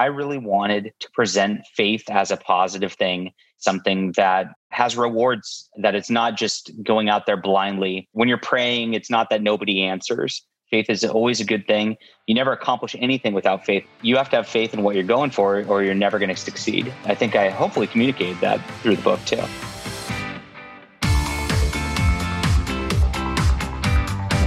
[0.00, 5.94] I really wanted to present faith as a positive thing, something that has rewards, that
[5.94, 8.08] it's not just going out there blindly.
[8.12, 10.42] When you're praying, it's not that nobody answers.
[10.70, 11.98] Faith is always a good thing.
[12.26, 13.84] You never accomplish anything without faith.
[14.00, 16.36] You have to have faith in what you're going for, or you're never going to
[16.36, 16.90] succeed.
[17.04, 19.42] I think I hopefully communicated that through the book too.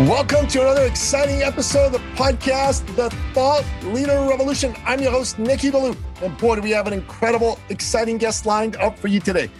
[0.00, 4.74] Welcome to another exciting episode of the podcast, The Thought Leader Revolution.
[4.86, 5.94] I'm your host, Nicky Billou.
[6.22, 9.50] And boy, do we have an incredible, exciting guest lined up for you today.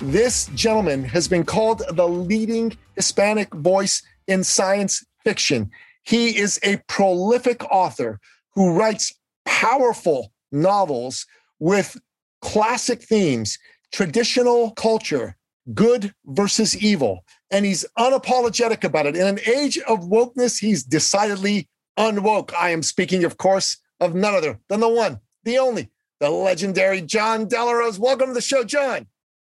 [0.00, 5.70] This gentleman has been called the leading Hispanic voice in science fiction.
[6.02, 8.18] He is a prolific author
[8.56, 11.24] who writes powerful novels
[11.60, 11.96] with
[12.42, 13.56] classic themes,
[13.92, 15.36] traditional culture,
[15.72, 19.16] good versus evil and he's unapologetic about it.
[19.16, 21.68] In an age of wokeness, he's decidedly
[21.98, 22.52] unwoke.
[22.54, 25.90] I am speaking, of course, of none other than the one, the only,
[26.20, 27.98] the legendary Jon Del Arroz.
[27.98, 29.06] Welcome to the show, Jon.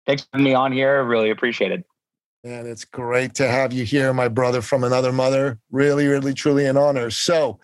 [0.06, 1.02] Thanks for having me on here.
[1.02, 1.84] Really appreciate it.
[2.42, 5.58] And it's great to have you here, my brother from another mother.
[5.70, 7.10] Really, really, truly an honor.
[7.10, 7.58] So,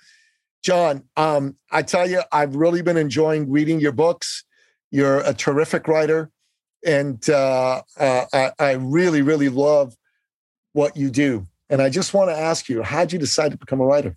[0.62, 4.44] Jon, um, I tell you, I've really been enjoying reading your books.
[4.90, 6.30] You're a terrific writer.
[6.86, 9.94] And uh, uh, I, I really, really love
[10.72, 11.46] what you do.
[11.68, 14.16] And I just want to ask you, how'd you decide to become a writer?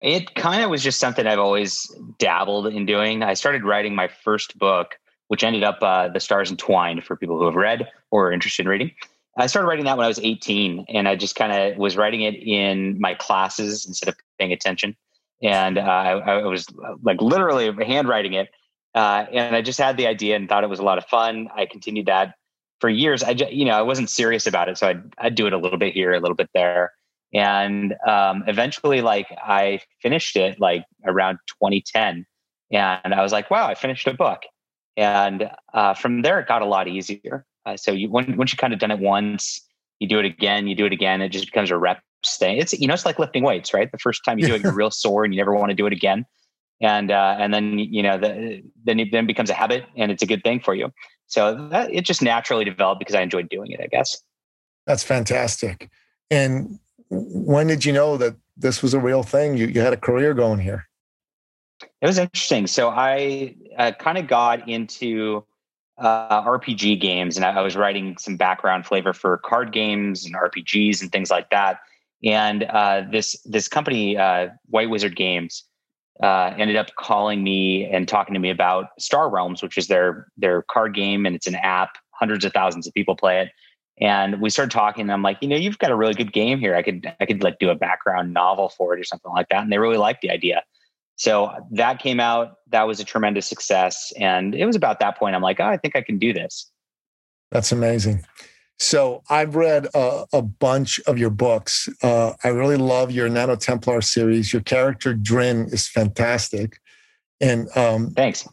[0.00, 3.22] It kind of was just something I've always dabbled in doing.
[3.22, 4.98] I started writing my first book,
[5.28, 8.64] which ended up uh, The Stars Entwined for people who have read or are interested
[8.64, 8.90] in reading.
[9.36, 12.22] I started writing that when I was 18, and I just kind of was writing
[12.22, 14.96] it in my classes instead of paying attention.
[15.42, 16.66] And uh, I, I, was
[17.02, 18.48] like literally handwriting it.
[18.94, 21.48] Uh, and I just had the idea and thought it was a lot of fun.
[21.54, 22.34] I continued that
[22.80, 24.78] for years, I just, you know, I wasn't serious about it.
[24.78, 26.92] So I'd, I'd do it a little bit here, a little bit there.
[27.32, 32.24] And um, eventually, like, I finished it like around 2010.
[32.70, 34.42] And I was like, wow, I finished a book.
[34.96, 37.44] And uh, from there, it got a lot easier.
[37.66, 39.60] Uh, so you, when, once you kind of done it once,
[39.98, 42.58] you do it again, you do it again, it just becomes a rep thing.
[42.58, 43.90] It's, you know, it's like lifting weights, right?
[43.90, 45.86] The first time you do it, you're real sore and you never want to do
[45.86, 46.24] it again.
[46.80, 50.22] And, uh, and then, you know, the, then it then becomes a habit and it's
[50.22, 50.90] a good thing for you.
[51.26, 54.20] So that, it just naturally developed because I enjoyed doing it, I guess.
[54.86, 55.88] That's fantastic.
[56.30, 59.56] And when did you know that this was a real thing?
[59.56, 60.88] You, you had a career going here.
[62.00, 62.66] It was interesting.
[62.66, 65.44] So I uh, kind of got into
[65.98, 70.34] uh, RPG games, and I, I, was writing some background flavor for card games and
[70.34, 71.78] RPGs and things like that.
[72.24, 75.64] And uh, this this company, uh, White Wizard Games,
[76.22, 80.28] uh, ended up calling me and talking to me about Star Realms, which is their
[80.36, 81.96] their card game, and it's an app.
[82.12, 83.50] Hundreds of thousands of people play it.
[84.00, 86.58] And we started talking, and I'm like, you know, you've got a really good game
[86.58, 86.74] here.
[86.74, 89.62] I could I could like do a background novel for it or something like that.
[89.62, 90.62] And they really liked the idea.
[91.16, 92.56] So that came out.
[92.68, 94.12] That was a tremendous success.
[94.18, 96.70] And it was about that point I'm like, oh, I think I can do this.
[97.50, 98.24] That's amazing.
[98.78, 101.88] So I've read a, a bunch of your books.
[102.02, 104.52] Uh, I really love your Nano Templar series.
[104.52, 106.78] Your character Drin is fantastic,
[107.40, 108.46] and um, thanks.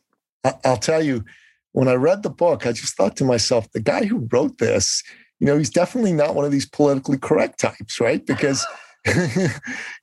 [0.44, 1.26] I, I'll tell you,
[1.74, 5.04] when I read the book, I just thought to myself, the guy who wrote this,
[5.40, 8.26] you know, he's definitely not one of these politically correct types, right?
[8.26, 8.66] Because
[9.06, 9.50] you,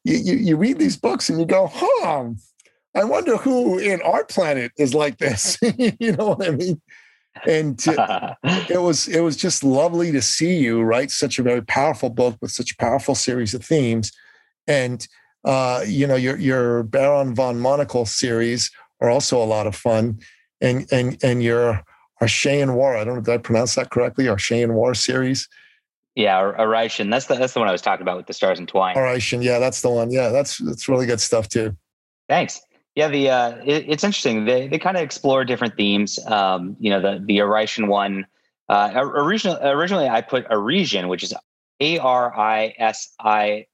[0.05, 2.31] you, you read these books and you go, huh,
[2.95, 5.59] I wonder who in our planet is like this.
[5.79, 6.81] you know what I mean?
[7.47, 8.37] And to,
[8.69, 12.37] it was it was just lovely to see you write such a very powerful book
[12.41, 14.13] with such a powerful series of themes.
[14.67, 15.07] And
[15.45, 20.21] uh, you know your your baron von monocle series are also a lot of fun.
[20.61, 21.83] And and and your
[22.21, 25.49] Arshayan War I don't know did I pronounce that correctly Arshayan War series.
[26.15, 28.99] Yeah Arishan that's the that's the one I was talking about with the stars entwined.
[28.99, 30.11] Arishan yeah that's the one.
[30.11, 31.77] Yeah that's that's really good stuff too.
[32.29, 32.61] Thanks
[32.95, 34.45] yeah, the uh, it, it's interesting.
[34.45, 36.19] They they kind of explore different themes.
[36.27, 38.27] Um, you know, the the Arisian one.
[38.69, 41.33] Uh, originally, originally I put Arisian, which is
[41.81, 43.67] A R I S I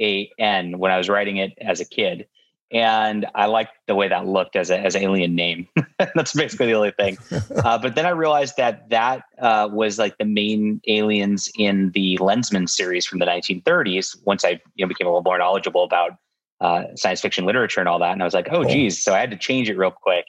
[0.00, 2.26] A N, when I was writing it as a kid,
[2.72, 5.68] and I liked the way that looked as a as an alien name.
[6.14, 7.18] That's basically the only thing.
[7.64, 12.18] Uh, but then I realized that that uh, was like the main aliens in the
[12.18, 14.16] Lensman series from the 1930s.
[14.24, 16.16] Once I you know became a little more knowledgeable about
[16.62, 18.12] uh, science fiction literature and all that.
[18.12, 19.02] And I was like, oh, geez.
[19.02, 20.24] So I had to change it real quick.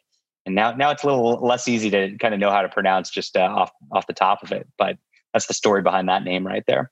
[0.45, 3.09] And now, now it's a little less easy to kind of know how to pronounce
[3.11, 4.67] just uh, off off the top of it.
[4.77, 4.97] But
[5.31, 6.91] that's the story behind that name right there.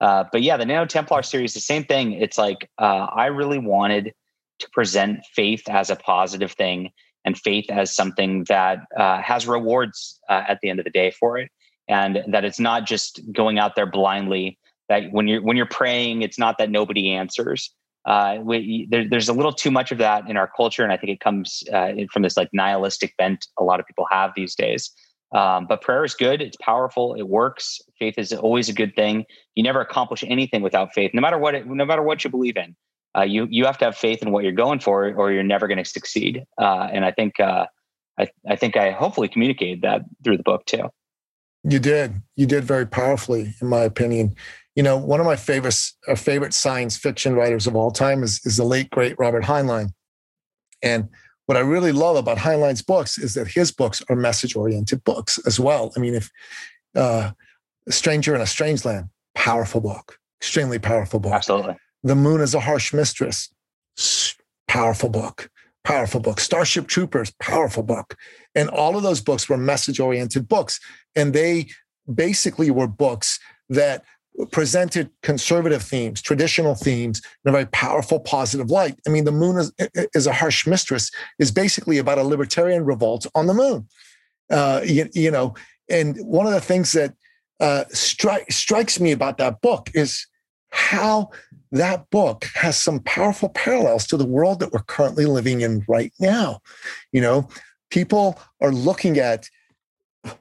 [0.00, 2.12] Uh, but yeah, the Nano Templar series, the same thing.
[2.12, 4.14] It's like uh, I really wanted
[4.60, 6.90] to present faith as a positive thing
[7.24, 11.10] and faith as something that uh, has rewards uh, at the end of the day
[11.10, 11.50] for it,
[11.88, 14.58] and that it's not just going out there blindly.
[14.88, 17.70] That when you're when you're praying, it's not that nobody answers.
[18.04, 20.96] Uh, we, there, there's a little too much of that in our culture, and I
[20.96, 24.54] think it comes uh, from this like nihilistic bent a lot of people have these
[24.54, 24.90] days.
[25.34, 26.40] Um, but prayer is good.
[26.40, 27.14] It's powerful.
[27.14, 27.80] It works.
[27.98, 29.26] Faith is always a good thing.
[29.54, 31.54] You never accomplish anything without faith, no matter what.
[31.54, 32.74] It, no matter what you believe in,
[33.16, 35.68] uh, you you have to have faith in what you're going for, or you're never
[35.68, 36.44] going to succeed.
[36.58, 37.66] Uh, and I think uh,
[38.18, 40.88] I I think I hopefully communicated that through the book too.
[41.64, 42.22] You did.
[42.36, 44.34] You did very powerfully, in my opinion.
[44.78, 45.76] You know, one of my favorite
[46.06, 49.88] uh, favorite science fiction writers of all time is is the late great Robert Heinlein,
[50.84, 51.08] and
[51.46, 55.36] what I really love about Heinlein's books is that his books are message oriented books
[55.48, 55.90] as well.
[55.96, 56.30] I mean, if
[56.94, 57.32] uh,
[57.88, 61.32] a Stranger in a Strange Land, powerful book, extremely powerful book.
[61.32, 61.76] Absolutely.
[62.04, 63.52] The Moon is a Harsh Mistress,
[64.68, 65.50] powerful book,
[65.82, 66.38] powerful book.
[66.38, 68.14] Starship Troopers, powerful book.
[68.54, 70.78] And all of those books were message oriented books.
[71.16, 71.66] And they
[72.14, 73.40] basically were books
[73.70, 74.04] that
[74.46, 78.98] presented conservative themes, traditional themes in a very powerful, positive light.
[79.06, 79.72] I mean, the moon is,
[80.14, 83.88] is a harsh mistress is basically about a libertarian revolt on the moon.
[84.50, 85.54] Uh, you, you, know,
[85.90, 87.14] and one of the things that
[87.60, 90.26] uh, stri- strikes me about that book is
[90.70, 91.30] how
[91.72, 96.12] that book has some powerful parallels to the world that we're currently living in right
[96.20, 96.60] now.
[97.12, 97.48] You know,
[97.90, 99.48] people are looking at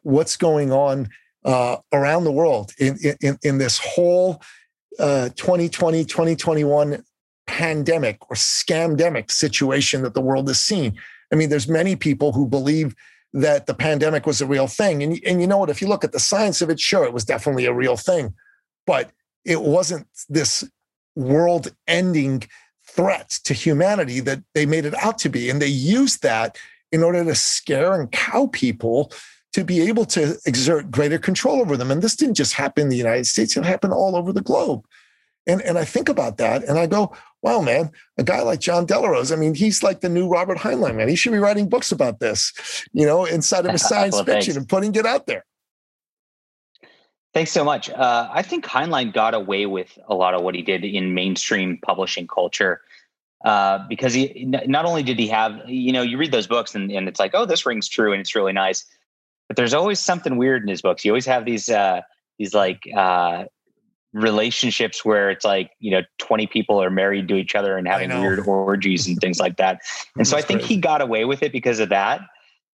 [0.03, 1.09] what's going on
[1.45, 4.41] uh, around the world in, in, in this whole
[4.99, 7.03] uh, 2020, 2021
[7.45, 10.97] pandemic or scamdemic situation that the world has seen.
[11.31, 12.95] I mean, there's many people who believe
[13.33, 15.03] that the pandemic was a real thing.
[15.03, 15.69] And, and you know what?
[15.69, 18.33] If you look at the science of it, sure, it was definitely a real thing,
[18.85, 19.11] but
[19.45, 20.63] it wasn't this
[21.15, 22.43] world ending
[22.85, 25.49] threat to humanity that they made it out to be.
[25.49, 26.57] And they used that
[26.91, 29.11] in order to scare and cow people
[29.53, 31.91] to be able to exert greater control over them.
[31.91, 34.85] And this didn't just happen in the United States, it happened all over the globe.
[35.47, 38.85] And, and I think about that and I go, wow, man, a guy like Jon
[38.85, 41.07] Del Arroz, I mean, he's like the new Robert Heinlein, man.
[41.07, 44.53] He should be writing books about this, you know, inside of a science well, fiction
[44.53, 44.57] thanks.
[44.57, 45.45] and putting it out there.
[47.33, 47.89] Thanks so much.
[47.89, 51.77] Uh, I think Heinlein got away with a lot of what he did in mainstream
[51.85, 52.81] publishing culture
[53.45, 56.91] uh, because he not only did he have, you know, you read those books and,
[56.91, 58.85] and it's like, oh, this rings true and it's really nice
[59.47, 61.05] but there's always something weird in his books.
[61.05, 62.01] You always have these uh,
[62.37, 63.45] these like uh,
[64.13, 68.09] relationships where it's like you know 20 people are married to each other and having
[68.09, 69.81] weird orgies and things like that.
[70.17, 72.21] And so I think he got away with it because of that.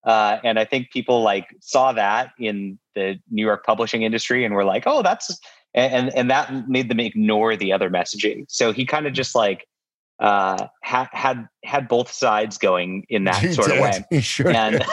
[0.06, 4.54] Uh, and I think people like saw that in the New York publishing industry and
[4.54, 5.40] were like, "Oh, that's,"
[5.74, 8.46] and and that made them ignore the other messaging.
[8.50, 9.68] So he kind of just like
[10.24, 13.78] uh, had had had both sides going in that he sort did.
[13.78, 14.06] of way.
[14.10, 14.84] He sure and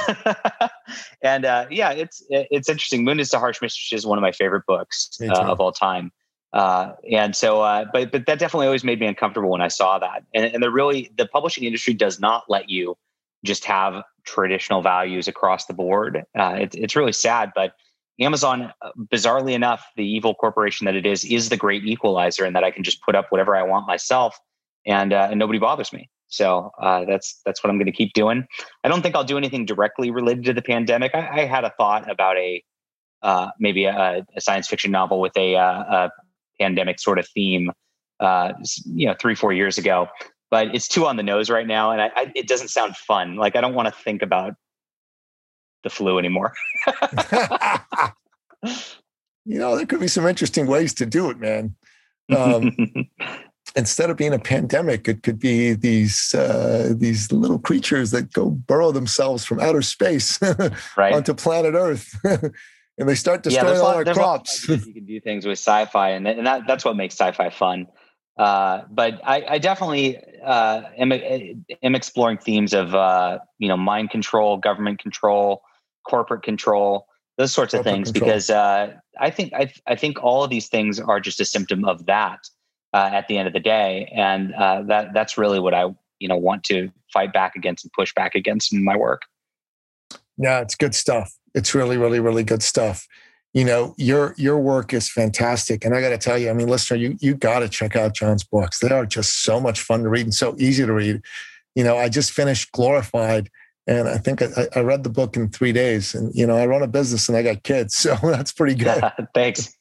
[1.23, 3.05] and uh, yeah, it's it's interesting.
[3.05, 6.11] Moon is the Harsh Mistress is one of my favorite books uh, of all time.
[6.53, 10.01] Uh, and so, uh, but but that definitely always made me uncomfortable when I saw
[10.01, 10.25] that.
[10.35, 12.97] And and the really the publishing industry does not let you
[13.45, 16.25] just have traditional values across the board.
[16.37, 17.75] Uh, it, it's really sad, but
[18.19, 18.71] Amazon,
[19.11, 22.71] bizarrely enough, the evil corporation that it is, is the great equalizer, and that I
[22.73, 24.39] can just put up whatever I want myself
[24.87, 26.09] and uh, and nobody bothers me.
[26.29, 28.47] So uh, that's that's what I'm going to keep doing.
[28.85, 31.15] I don't think I'll do anything directly related to the pandemic.
[31.15, 32.63] I, I had a thought about a
[33.23, 36.11] uh, maybe a, a, science fiction novel with a, uh, a
[36.59, 37.71] pandemic sort of theme,
[38.19, 38.55] uh,
[38.87, 40.09] you know, three four years ago.
[40.51, 43.37] But it's too on the nose right now, and I, I, it doesn't sound fun.
[43.37, 44.55] Like I don't want to think about
[45.85, 46.55] the flu anymore.
[49.45, 51.75] you know, there could be some interesting ways to do it, man.
[52.31, 52.77] Um,
[53.77, 58.51] instead of being a pandemic, it could be these uh, these little creatures that go
[58.51, 60.41] burrow themselves from outer space
[60.97, 61.15] right.
[61.15, 64.69] onto planet Earth, and they start destroying yeah, all our crops.
[64.69, 67.87] you can do things with sci-fi, and, and that, that's what makes sci-fi fun.
[68.37, 74.11] Uh, but I, I definitely uh, am, am exploring themes of uh, you know mind
[74.11, 75.63] control, government control,
[76.09, 77.07] corporate control,
[77.39, 78.29] those sorts corporate of things, control.
[78.29, 81.85] because uh, I think I, I think all of these things are just a symptom
[81.85, 82.39] of that
[82.93, 86.29] uh, at the end of the day, and uh, that that's really what I you
[86.29, 89.23] know want to fight back against and push back against in my work.
[90.37, 91.35] Yeah, it's good stuff.
[91.55, 93.07] It's really, really, really good stuff.
[93.53, 95.85] you know your your work is fantastic.
[95.85, 98.15] And i got to tell you i mean listener you you got to check out
[98.15, 98.79] jon's books.
[98.79, 101.21] They are just so much fun to read and so easy to read.
[101.75, 103.51] You know i just finished glorified
[103.87, 106.15] and i think i, I read the book in three days.
[106.15, 109.03] And you know i run a business and i got kids so that's pretty good.
[109.35, 109.77] Thanks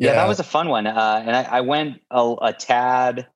[0.00, 3.28] yeah, yeah, that was a fun one uh, and I, I went a, a tad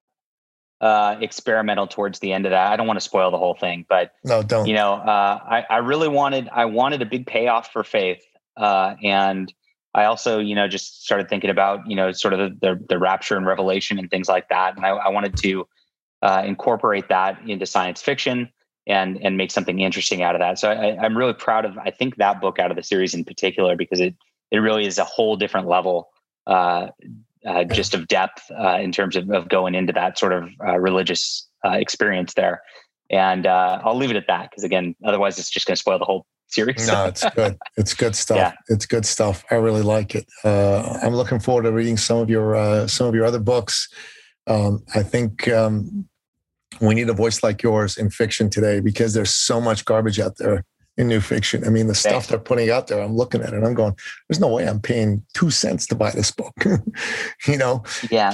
[0.80, 2.71] uh, experimental towards the end of that.
[2.71, 4.66] I don't want to spoil the whole thing, but no, don't.
[4.66, 8.23] You know, uh, I, I really wanted I wanted a big payoff for Faith,
[8.59, 9.52] uh, and
[9.94, 12.99] I also you know just started thinking about you know sort of the the, the
[12.99, 15.66] rapture and revelation and things like that, and I, I wanted to
[16.21, 18.50] uh, incorporate that into science fiction
[18.87, 20.59] and and make something interesting out of that.
[20.59, 23.25] So I, I'm really proud of I think that book out of the series in
[23.25, 24.14] particular because it
[24.50, 26.11] it really is a whole different level
[26.46, 26.88] uh,
[27.46, 30.78] uh, just of depth uh, in terms of, of, going into that sort of uh,
[30.78, 32.62] religious uh, experience there.
[33.10, 35.98] And uh, I'll leave it at that because again, otherwise it's just going to spoil
[35.98, 36.86] the whole series.
[36.88, 37.58] no, it's good.
[37.76, 38.38] It's good stuff.
[38.38, 38.52] Yeah.
[38.68, 39.44] It's good stuff.
[39.50, 40.26] I really like it.
[40.42, 43.88] Uh, I'm looking forward to reading some of your some of your other books.
[44.46, 46.08] Um, I think um,
[46.80, 50.36] we need a voice like yours in fiction today because there's so much garbage out
[50.38, 50.64] there
[50.96, 51.64] in new fiction.
[51.64, 53.96] I mean, the stuff they're putting out there, I'm looking at it, I'm going,
[54.28, 56.54] there's no way I'm paying two cents to buy this book.
[57.46, 57.82] you know?
[58.10, 58.30] Yeah,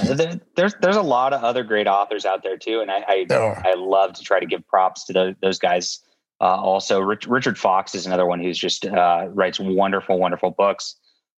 [0.55, 3.25] there's there's a lot of other great authors out there too, and I I,
[3.65, 5.99] I love to try to give props to those, those guys.
[6.39, 10.95] Uh, also, Rich, Richard Fox is another one who's just uh, writes wonderful, wonderful books.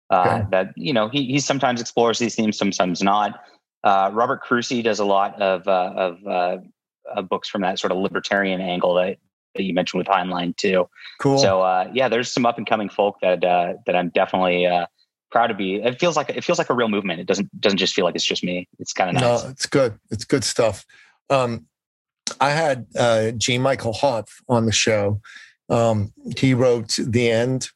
[0.10, 3.42] Uh, That you know he he sometimes explores these themes, sometimes not.
[3.84, 7.98] Uh, Robert Kroese does a lot of uh, of uh, books from that sort of
[7.98, 9.18] libertarian angle that
[9.56, 10.88] that you mentioned with Heinlein too.
[11.20, 11.38] Cool.
[11.38, 14.88] So uh, yeah, there's some up and coming folk that uh, that I'm definitely uh,
[15.32, 15.76] proud to be.
[15.76, 17.20] It feels like it feels like a real movement.
[17.20, 18.68] It doesn't doesn't just feel like it's just me.
[18.80, 19.44] It's kind of nice.
[19.44, 20.00] No, it's good.
[20.12, 20.86] It's good stuff.
[21.30, 21.68] Um,
[22.40, 23.58] I had uh, G.
[23.58, 25.22] Michael Hopf on the show.
[25.70, 27.70] Um, he wrote the end.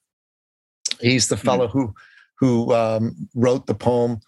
[0.99, 1.45] He's the mm-hmm.
[1.45, 1.79] fellow mm-hmm.
[1.79, 1.93] who
[2.39, 4.21] who um, wrote the poem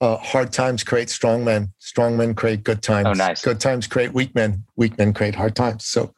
[0.00, 1.72] uh, hard times create strong men.
[1.78, 3.06] Strong men create good times.
[3.06, 3.42] Oh, nice.
[3.42, 4.64] Good times create weak men.
[4.76, 5.84] Weak men create hard times.
[5.84, 6.14] So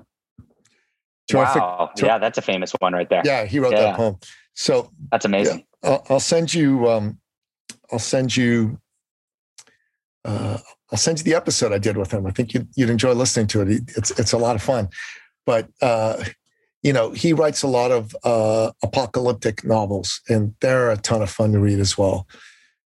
[1.29, 1.62] Terrific.
[1.62, 1.91] Wow.
[1.97, 3.23] Ter- yeah, that's a famous one right there.
[3.25, 3.83] Yeah, he wrote yeah.
[3.83, 4.19] that poem.
[4.55, 5.64] So that's amazing.
[5.83, 6.88] Yeah, I'll, I'll, send you.
[6.88, 7.19] Um,
[7.91, 8.79] I'll send you.
[10.25, 10.59] Uh,
[10.91, 12.26] I'll send you the episode I did with him.
[12.26, 13.83] I think you'd, you'd enjoy listening to it.
[13.97, 14.88] It's it's a lot of fun,
[15.47, 16.23] but uh,
[16.83, 21.31] you know he writes a lot of uh, apocalyptic novels, and they're a ton of
[21.31, 22.29] fun to read as well.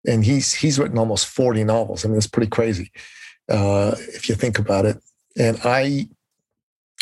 [0.07, 2.05] And he's he's written almost forty novels.
[2.05, 2.93] I mean, it's pretty crazy
[3.49, 4.99] uh, if you think about it.
[5.39, 6.09] And I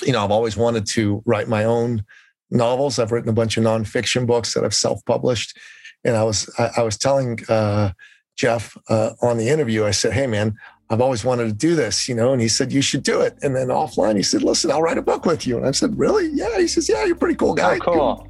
[0.03, 2.05] you know, I've always wanted to write my own
[2.51, 2.99] novels.
[2.99, 5.57] I've written a bunch of nonfiction books that I've self-published,
[6.05, 7.93] and I was I, I was telling uh,
[8.37, 10.57] Jeff uh, on the interview, I said, "Hey, man."
[10.91, 13.39] I've always wanted to do this, you know, and he said, You should do it.
[13.43, 15.57] And then offline, he said, Listen, I'll write a book with you.
[15.57, 16.29] And I said, Really?
[16.35, 16.59] Yeah.
[16.59, 17.79] He says, Yeah, you're a pretty cool guy.
[17.87, 18.29] Oh, cool.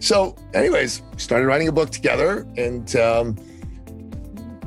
[0.00, 2.46] So, anyways, started writing a book together.
[2.58, 3.36] And um,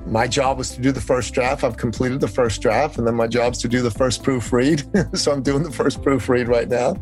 [0.08, 1.64] my job was to do the first draft.
[1.64, 5.18] I've completed the first draft, and then my job is to do the first proofread.
[5.18, 6.96] so I'm doing the first proofread right now.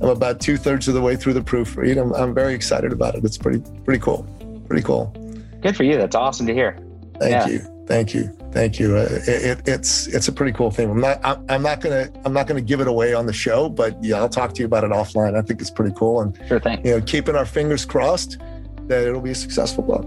[0.00, 2.00] I'm about two thirds of the way through the proofread.
[2.00, 3.24] I'm, I'm very excited about it.
[3.24, 4.24] It's pretty pretty cool.
[4.66, 5.14] Pretty cool.
[5.60, 5.96] Good for you.
[5.96, 6.78] That's awesome to hear.
[7.18, 7.46] Thank yeah.
[7.46, 7.58] you.
[7.86, 8.36] Thank you.
[8.52, 8.96] Thank you.
[8.96, 10.90] Uh, it, it's it's a pretty cool thing.
[10.90, 13.68] I'm not I'm, I'm, not gonna I'm not gonna give it away on the show,
[13.68, 15.36] but yeah, I'll talk to you about it offline.
[15.36, 16.84] I think it's pretty cool, and sure thing.
[16.84, 18.38] You know, keeping our fingers crossed
[18.88, 20.04] that it'll be a successful book.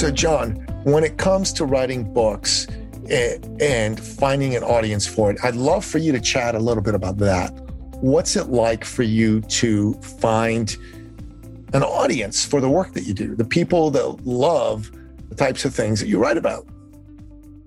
[0.00, 0.52] So, Jon,
[0.84, 2.66] when it comes to writing books
[3.10, 6.94] and finding an audience for it, I'd love for you to chat a little bit
[6.94, 7.50] about that.
[8.00, 10.74] What's it like for you to find
[11.74, 14.90] an audience for the work that you do, the people that love
[15.28, 16.66] the types of things that you write about?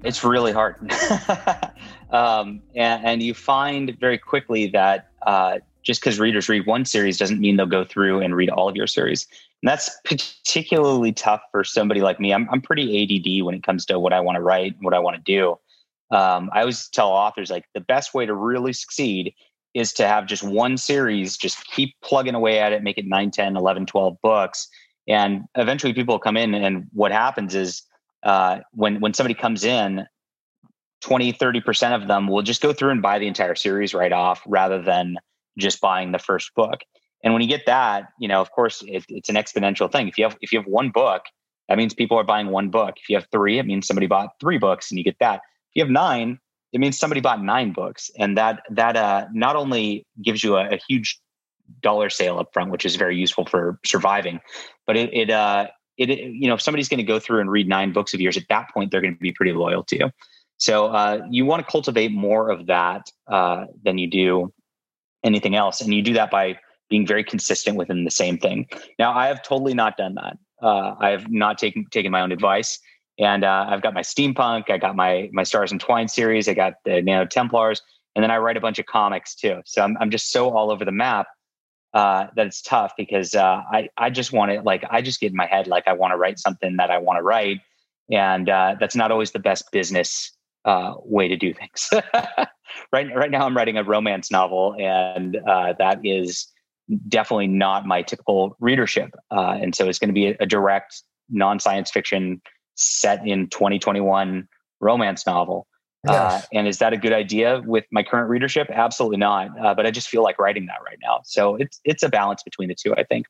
[0.03, 0.91] It's really hard.
[2.09, 7.19] um, and, and, you find very quickly that uh, just because readers read one series
[7.19, 9.27] doesn't mean they'll go through and read all of your series.
[9.63, 12.33] And that's particularly tough for somebody like me.
[12.33, 14.99] I'm, I'm pretty ADD when it comes to what I want to write, what I
[14.99, 15.51] want to do.
[16.13, 19.33] Um, I always tell authors like the best way to really succeed
[19.73, 23.31] is to have just one series, just keep plugging away at it, make it 9,
[23.31, 24.67] 10, 11, 12 books.
[25.07, 27.83] And eventually people come in and what happens is
[28.23, 30.05] uh, when, when somebody comes in,
[31.03, 34.41] 20, 30% of them will just go through and buy the entire series right off
[34.45, 35.15] rather than
[35.57, 36.81] just buying the first book.
[37.23, 40.07] And when you get that, you know, of course, it, it's an exponential thing.
[40.07, 41.23] If you have if you have one book,
[41.69, 42.95] that means people are buying one book.
[42.97, 45.35] If you have three, it means somebody bought three books, and you get that.
[45.35, 46.39] If you have nine,
[46.73, 50.73] it means somebody bought nine books, and that that uh, not only gives you a,
[50.73, 51.19] a huge
[51.81, 54.41] dollar sale up front, which is very useful for surviving,
[54.85, 57.49] but it it uh, it, it you know if somebody's going to go through and
[57.49, 59.97] read nine books of yours, at that point they're going to be pretty loyal to
[59.97, 60.11] you.
[60.57, 64.53] So uh, you want to cultivate more of that uh, than you do
[65.23, 65.81] anything else.
[65.81, 66.57] And you do that by
[66.93, 68.67] being very consistent within the same thing.
[68.99, 70.37] Now, I have totally not done that.
[70.61, 72.77] Uh, I have not taken taken my own advice,
[73.17, 76.73] and uh, I've got my steampunk, I got my my Stars Entwined series, I got
[76.85, 77.81] the Nano Templars,
[78.15, 79.61] and then I write a bunch of comics too.
[79.65, 81.25] So I'm I'm just so all over the map
[81.95, 85.31] uh, that it's tough because uh, I I just want to like I just get
[85.31, 87.59] in my head like I want to write something that I want to write,
[88.11, 90.31] and uh, that's not always the best business
[90.65, 91.89] uh, way to do things.
[92.93, 96.53] right right now I'm writing a romance novel, and that is
[97.07, 101.01] definitely not my typical readership, uh, and so it's going to be a, a direct
[101.29, 102.41] non science fiction
[102.75, 104.47] set in 2021
[104.79, 105.67] romance novel.
[106.05, 108.67] Uh, and is that a good idea with my current readership?
[108.69, 109.57] Absolutely not.
[109.57, 111.21] Uh, but I just feel like writing that right now.
[111.23, 112.93] So it's it's a balance between the two.
[112.95, 113.25] I think.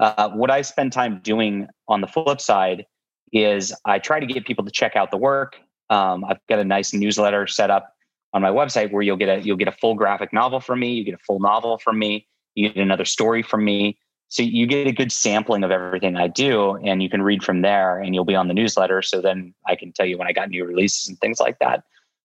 [0.00, 2.86] Uh, what I spend time doing on the flip side
[3.32, 5.56] is I try to get people to check out the work.
[5.90, 7.92] Um, I've got a nice newsletter set up
[8.32, 10.92] on my website where you'll get a you'll get a full graphic novel from me.
[10.92, 12.26] You get a full novel from me.
[12.58, 13.98] You get another story from me.
[14.30, 17.62] So you get a good sampling of everything I do, and you can read from
[17.62, 17.98] there.
[17.98, 19.00] And you'll be on the newsletter.
[19.00, 21.84] So then I can tell you when I got new releases and things like that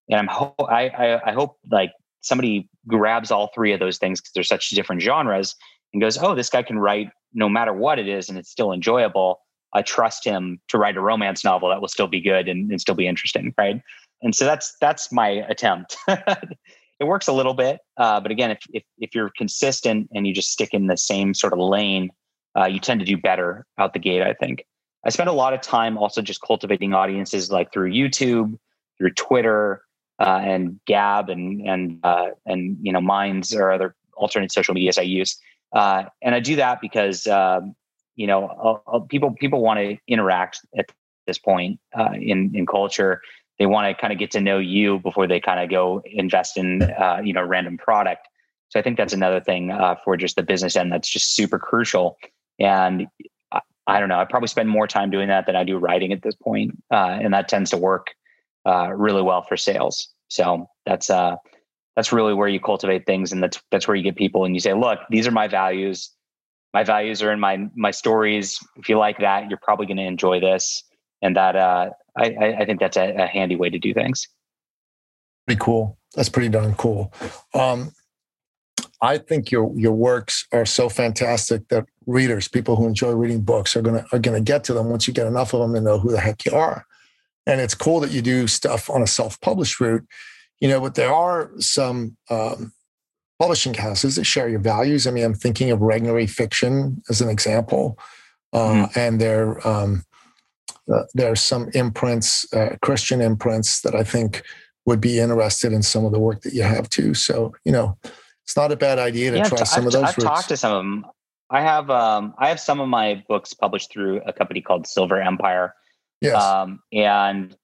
[0.10, 4.20] and I'm ho- I, I, I hope like somebody grabs all three of those things
[4.20, 5.56] because they're such different genres
[5.94, 8.72] and goes, oh, this guy can write no matter what it is, and it's still
[8.72, 9.40] enjoyable.
[9.74, 12.80] I trust him to write a romance novel that will still be good and, and
[12.80, 13.82] still be interesting, right?
[14.22, 15.98] And so that's that's my attempt.
[17.00, 20.34] it works a little bit, uh, but again, if, if if you're consistent and you
[20.34, 22.10] just stick in the same sort of lane,
[22.58, 24.22] uh, you tend to do better out the gate.
[24.22, 24.66] I think.
[25.06, 28.58] I spend a lot of time also just cultivating audiences like through YouTube,
[28.98, 29.82] through Twitter,
[30.20, 34.98] uh, and Gab and and uh, and you know Minds or other alternate social medias
[34.98, 35.38] I use.
[35.74, 37.76] Uh, and I do that because um,
[38.16, 40.86] you know I'll, I'll, people people want to interact at
[41.28, 43.22] this point uh, in in culture.
[43.60, 46.58] They want to kind of get to know you before they kind of go invest
[46.58, 48.28] in uh, you know random product.
[48.70, 51.60] So I think that's another thing uh, for just the business end that's just super
[51.60, 52.18] crucial.
[52.60, 53.08] And
[53.52, 54.20] I, I, don't know.
[54.20, 57.34] I probably spend more time doing that than I do writing at this point, and
[57.34, 58.08] that tends to work
[58.66, 60.10] uh, really well for sales.
[60.30, 61.36] So that's uh,
[61.96, 64.60] that's really where you cultivate things, and that's that's where you get people, and you
[64.60, 66.10] say, look, these are my values.
[66.74, 68.58] My values are in my my stories.
[68.78, 70.84] If you like that, you're probably going to enjoy this,
[71.22, 74.28] and that uh, I, I think that's a, a handy way to do things.
[75.48, 75.98] Pretty cool.
[76.16, 77.14] That's pretty darn cool.
[77.54, 77.92] Um,
[79.02, 83.76] I think your your works are so fantastic that readers, people who enjoy reading books,
[83.76, 86.00] are gonna are gonna get to them once you get enough of them to know
[86.00, 86.86] who the heck you are.
[87.46, 90.08] And it's cool that you do stuff on a self-published route,
[90.62, 92.72] you know, but there are some um,
[93.38, 95.06] publishing houses that share your values.
[95.06, 98.00] I mean, I'm thinking of Regnery Fiction as an example.
[98.54, 98.98] Uh, mm.
[98.98, 100.06] And there, um,
[100.92, 104.44] uh, there are some imprints, uh, Christian imprints, that I think
[104.86, 107.14] would be interested in some of the work that you have too.
[107.14, 107.98] So, you know,
[108.44, 110.04] it's not a bad idea to yeah, try t- some I've, of those.
[110.04, 110.24] I've routes.
[110.24, 111.06] talked to some of them.
[111.50, 115.22] I have um, I have some of my books published through a company called Silver
[115.22, 115.74] Empire,
[116.24, 116.42] Yes.
[116.42, 117.56] Um, and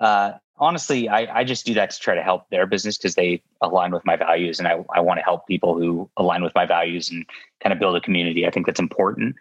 [0.00, 3.42] uh, honestly, I, I just do that to try to help their business because they
[3.62, 6.66] align with my values, and I, I want to help people who align with my
[6.66, 7.24] values and
[7.62, 8.44] kind of build a community.
[8.44, 9.36] I think that's important.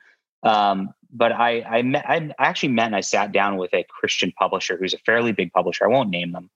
[0.47, 4.31] Um, but I I, met, I actually met and I sat down with a Christian
[4.37, 5.85] publisher who's a fairly big publisher.
[5.85, 6.49] I won't name them.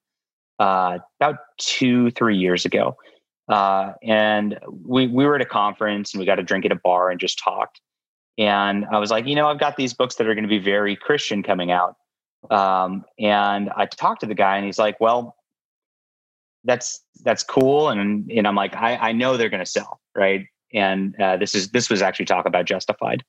[0.60, 2.96] Uh, about two three years ago,
[3.50, 6.76] uh, and we we were at a conference and we got a drink at a
[6.76, 7.82] bar and just talked.
[8.38, 10.58] And I was like, you know, I've got these books that are going to be
[10.58, 11.96] very Christian coming out.
[12.50, 15.36] Um, and I talked to the guy and he's like, well,
[16.64, 17.90] that's, that's cool.
[17.90, 20.00] And, and I'm like, I, I know they're going to sell.
[20.16, 20.48] Right.
[20.74, 23.24] And, uh, this is, this was actually talk about justified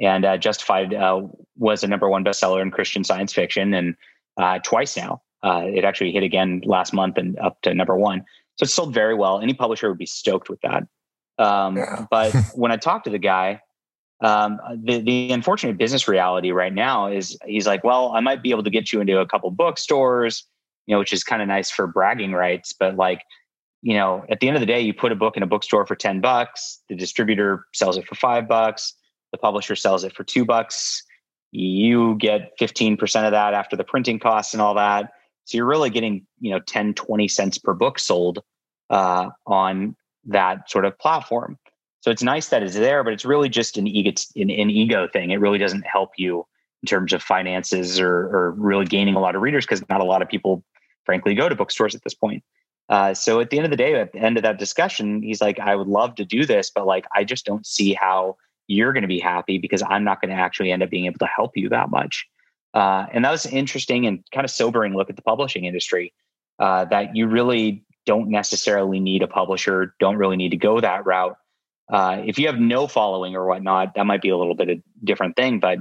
[0.00, 1.22] and, uh, justified, uh,
[1.56, 3.94] was a number one bestseller in Christian science fiction and,
[4.36, 8.24] uh, twice now, uh, it actually hit again last month and up to number one.
[8.56, 9.40] So it sold very well.
[9.40, 10.84] Any publisher would be stoked with that.
[11.38, 12.06] Um, yeah.
[12.10, 13.60] but when I talked to the guy,
[14.22, 18.50] um, the, the unfortunate business reality right now is he's like, well, I might be
[18.50, 20.46] able to get you into a couple bookstores,
[20.86, 23.22] you know, which is kind of nice for bragging rights, but like,
[23.82, 25.86] you know, at the end of the day, you put a book in a bookstore
[25.86, 28.94] for 10 bucks, the distributor sells it for five bucks,
[29.34, 31.02] the publisher sells it for two bucks.
[31.50, 35.10] You get 15% of that after the printing costs and all that.
[35.44, 38.42] So you're really getting, you know, 10, 20 cents per book sold
[38.90, 41.58] uh, on that sort of platform.
[42.00, 45.08] So it's nice that it's there, but it's really just an ego, an, an ego
[45.12, 45.32] thing.
[45.32, 46.46] It really doesn't help you
[46.82, 50.04] in terms of finances or, or really gaining a lot of readers because not a
[50.04, 50.62] lot of people,
[51.04, 52.44] frankly, go to bookstores at this point.
[52.88, 55.40] Uh, so at the end of the day, at the end of that discussion, he's
[55.40, 58.92] like, I would love to do this, but like, I just don't see how you're
[58.92, 61.26] going to be happy because I'm not going to actually end up being able to
[61.26, 62.26] help you that much.
[62.72, 66.12] Uh, and that was an interesting and kind of sobering look at the publishing industry
[66.58, 71.06] uh, that you really don't necessarily need a publisher, don't really need to go that
[71.06, 71.36] route.
[71.90, 74.78] Uh, if you have no following or whatnot, that might be a little bit of
[75.02, 75.60] different thing.
[75.60, 75.78] But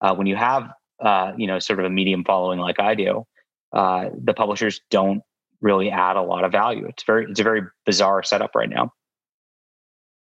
[0.00, 0.70] uh, when you have,
[1.00, 3.26] uh, you know, sort of a medium following like I do,
[3.72, 5.22] uh, the publishers don't
[5.60, 6.86] really add a lot of value.
[6.86, 8.92] It's very, it's a very bizarre setup right now.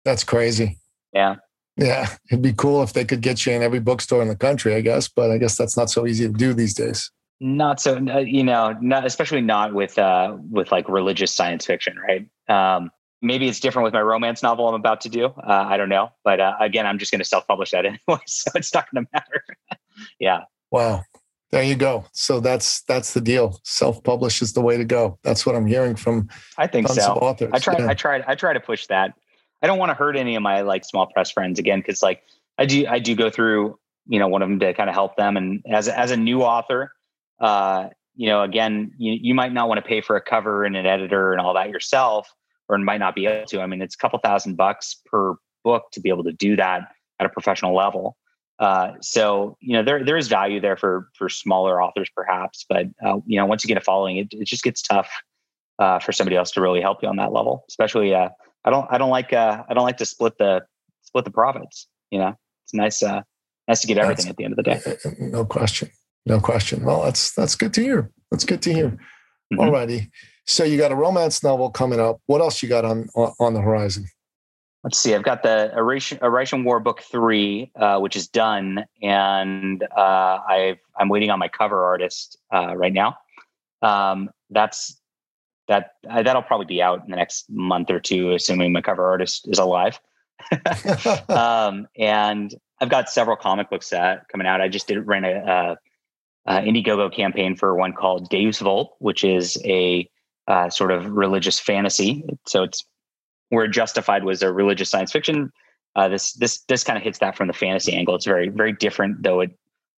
[0.04, 0.78] That's crazy.
[1.12, 1.36] Yeah.
[1.80, 2.08] Yeah.
[2.30, 4.82] It'd be cool if they could get you in every bookstore in the country, I
[4.82, 7.10] guess, but I guess that's not so easy to do these days.
[7.40, 11.96] Not so, uh, you know, not especially not with uh, with like religious science fiction,
[11.98, 12.28] right?
[12.48, 12.90] Um,
[13.22, 15.26] maybe it's different with my romance novel I'm about to do.
[15.26, 18.20] Uh, I don't know, but uh, again, I'm just going to self publish that anyway,
[18.26, 19.44] so it's not going to matter.
[20.20, 20.40] yeah.
[20.70, 21.04] Wow.
[21.50, 22.04] There you go.
[22.12, 23.58] So that's that's the deal.
[23.64, 25.18] Self publish is the way to go.
[25.24, 26.28] That's what I'm hearing from.
[26.58, 27.14] I think so.
[27.14, 27.50] authors.
[27.54, 27.78] I try.
[27.78, 27.88] Yeah.
[27.88, 28.22] I try.
[28.26, 29.14] I try to push that.
[29.62, 32.22] I don't want to hurt any of my like small press friends again because like
[32.58, 32.86] I do.
[32.88, 35.62] I do go through you know one of them to kind of help them, and
[35.70, 36.92] as as a new author
[37.40, 40.76] uh, you know, again, you, you might not want to pay for a cover and
[40.76, 42.28] an editor and all that yourself,
[42.68, 43.60] or might not be able to.
[43.60, 46.88] I mean, it's a couple thousand bucks per book to be able to do that
[47.18, 48.16] at a professional level.
[48.58, 52.86] Uh, so you know there there is value there for for smaller authors perhaps, but
[53.04, 55.10] uh, you know once you get a following, it, it just gets tough
[55.78, 57.64] uh, for somebody else to really help you on that level.
[57.68, 58.28] Especially uh,
[58.64, 60.62] I don't I don't like uh, I don't like to split the
[61.02, 61.88] split the profits.
[62.10, 63.22] You know it's nice uh,
[63.68, 64.80] nice to get everything That's, at the end of the day.
[65.30, 65.90] No question.
[66.26, 66.84] No question.
[66.84, 68.10] Well, that's that's good to hear.
[68.30, 68.90] That's good to hear.
[69.52, 69.60] Mm-hmm.
[69.60, 70.10] Alrighty.
[70.46, 72.20] So you got a romance novel coming up.
[72.26, 74.06] What else you got on on the horizon?
[74.82, 75.14] Let's see.
[75.14, 81.10] I've got the Oration, War book three, uh, which is done, and uh, i am
[81.10, 83.18] waiting on my cover artist uh, right now.
[83.82, 84.99] Um, that's
[85.70, 89.09] that uh, that'll probably be out in the next month or two, assuming my cover
[89.09, 90.00] artist is alive.
[91.28, 94.61] um, and I've got several comic books that coming out.
[94.61, 95.76] I just did ran a,
[96.46, 100.11] a uh, Indiegogo campaign for one called Deus Vult, which is a
[100.48, 102.24] uh, sort of religious fantasy.
[102.48, 102.85] So it's
[103.50, 105.52] where Justified was a religious science fiction.
[105.94, 108.16] Uh, this this this kind of hits that from the fantasy angle.
[108.16, 109.50] It's very very different, though it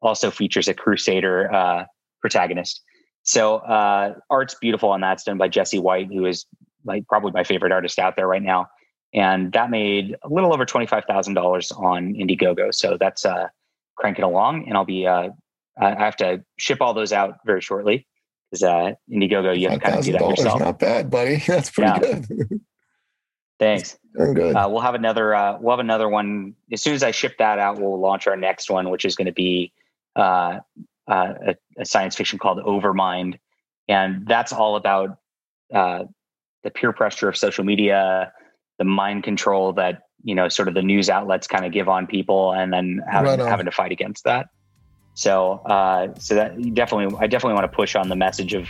[0.03, 1.85] also features a crusader uh,
[2.21, 2.83] protagonist.
[3.23, 6.47] So uh, art's beautiful on that's done by Jesse White, who is
[6.85, 8.69] like probably my favorite artist out there right now.
[9.15, 12.75] And that made a little over twenty five thousand dollars on Indiegogo.
[12.75, 13.49] So that's uh,
[13.97, 15.29] cranking along, and I'll be uh,
[15.79, 18.07] I have to ship all those out very shortly
[18.51, 20.61] because uh, Indiegogo, you have to kind of do that yourself.
[20.61, 21.37] Not bad, buddy.
[21.47, 22.19] That's pretty yeah.
[22.21, 22.61] good.
[23.59, 23.99] Thanks.
[24.15, 24.55] Very good.
[24.55, 25.35] Uh, we'll have another.
[25.35, 27.81] Uh, we'll have another one as soon as I ship that out.
[27.81, 29.73] We'll launch our next one, which is going to be
[30.17, 30.59] uh,
[31.09, 33.39] uh, a, a, science fiction called Overmind,
[33.89, 35.19] and that's all about
[35.75, 36.05] uh,
[36.63, 38.33] the peer pressure of social media,
[38.79, 42.07] the mind control that you know, sort of the news outlets kind of give on
[42.07, 44.49] people, and then having, right having to fight against that.
[45.15, 48.69] So, uh, so that definitely, I definitely want to push on the message of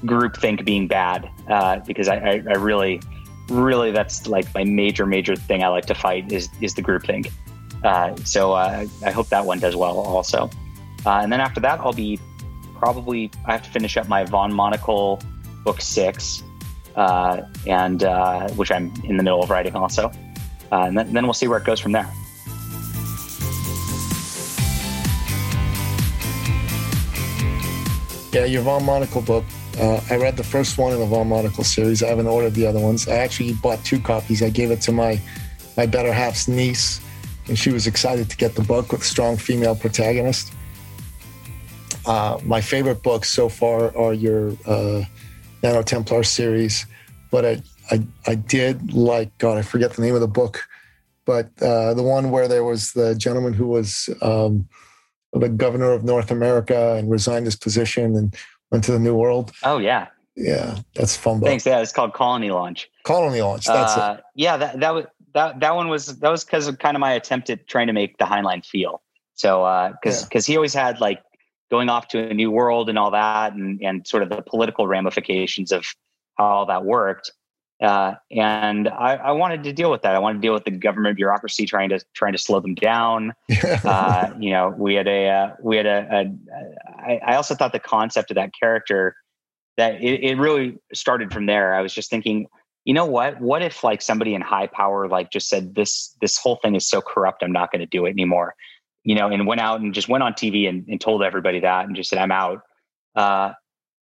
[0.00, 3.00] groupthink being bad uh, because I, I, I, really,
[3.48, 7.32] really, that's like my major, major thing I like to fight is is the groupthink.
[7.84, 10.50] Uh, so uh, I hope that one does well also.
[11.06, 12.18] Uh, and then after that, I'll be
[12.76, 15.20] probably I have to finish up my Von Monocle
[15.64, 16.42] book six,
[16.96, 20.10] uh, and uh, which I'm in the middle of writing also.
[20.70, 22.10] and then, then we'll see where it goes from there.
[28.32, 29.44] Yeah, your Von Monocle book.
[29.80, 32.02] Uh, I read the first one in the Von Monocle series.
[32.02, 33.08] I haven't ordered the other ones.
[33.08, 34.42] I actually bought two copies.
[34.42, 35.18] I gave it to my
[35.78, 37.00] my better half's niece,
[37.46, 40.52] and she was excited to get the book with strong female protagonist.
[42.08, 45.04] Uh, my favorite books so far are your uh,
[45.62, 46.86] Nano Templar series,
[47.30, 49.58] but I, I I did like God.
[49.58, 50.66] I forget the name of the book,
[51.26, 54.66] but uh, the one where there was the gentleman who was um,
[55.34, 58.34] the governor of North America and resigned his position and
[58.70, 59.52] went to the New World.
[59.62, 61.42] Oh yeah, yeah, that's fun.
[61.42, 61.66] Thanks.
[61.66, 62.88] Yeah, it's called Colony Launch.
[63.02, 63.66] Colony Launch.
[63.66, 64.24] That's uh, it.
[64.34, 67.12] Yeah, that that was that that one was that was because of kind of my
[67.12, 69.02] attempt at trying to make the Heinlein feel.
[69.34, 70.52] So because uh, because yeah.
[70.54, 71.22] he always had like
[71.70, 74.86] going off to a new world and all that, and and sort of the political
[74.86, 75.84] ramifications of
[76.36, 77.32] how all that worked.
[77.80, 80.16] Uh, and I, I, wanted to deal with that.
[80.16, 83.34] I wanted to deal with the government bureaucracy trying to trying to slow them down.
[83.84, 86.08] uh, you know, we had a uh, we had a.
[86.10, 86.34] a
[86.98, 89.14] I, I also thought the concept of that character
[89.76, 91.72] that it, it really started from there.
[91.72, 92.48] I was just thinking,
[92.84, 93.40] you know what?
[93.40, 96.88] What if like somebody in high power like just said this this whole thing is
[96.88, 98.56] so corrupt, I'm not going to do it anymore.
[99.04, 101.86] You know, and went out and just went on TV and, and told everybody that
[101.86, 102.62] and just said I'm out.
[103.14, 103.52] Uh,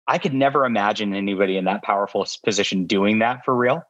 [0.08, 3.84] I could never imagine anybody in that powerful position doing that for real.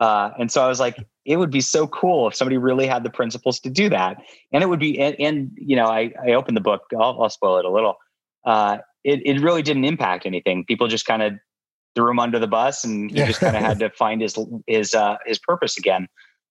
[0.00, 3.02] Uh, and so I was like, it would be so cool if somebody really had
[3.02, 4.16] the principles to do that.
[4.52, 7.30] And it would be, and, and you know, I, I opened the book, I'll, I'll
[7.30, 7.96] spoil it a little.
[8.46, 10.64] Uh, it, it really didn't impact anything.
[10.64, 11.34] People just kind of
[11.94, 14.94] threw him under the bus, and he just kind of had to find his his
[14.94, 16.08] uh, his purpose again.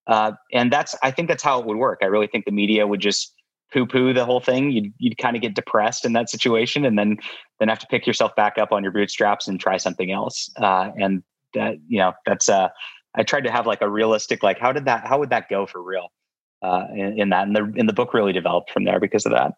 [0.08, 2.00] Uh, and that's I think that's how it would work.
[2.02, 3.34] I really think the media would just
[3.72, 4.72] poo poo the whole thing.
[4.72, 7.18] You'd you'd kind of get depressed in that situation, and then
[7.60, 10.50] then have to pick yourself back up on your bootstraps and try something else.
[10.58, 12.70] Uh, and that you know that's uh,
[13.16, 15.66] I tried to have like a realistic like how did that how would that go
[15.66, 16.12] for real
[16.62, 19.32] uh, in, in that and the in the book really developed from there because of
[19.32, 19.54] that.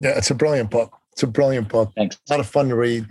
[0.00, 0.96] Yeah, it's a brilliant book.
[1.12, 1.92] It's a brilliant book.
[1.96, 2.18] Thanks.
[2.28, 3.06] A lot of fun to read.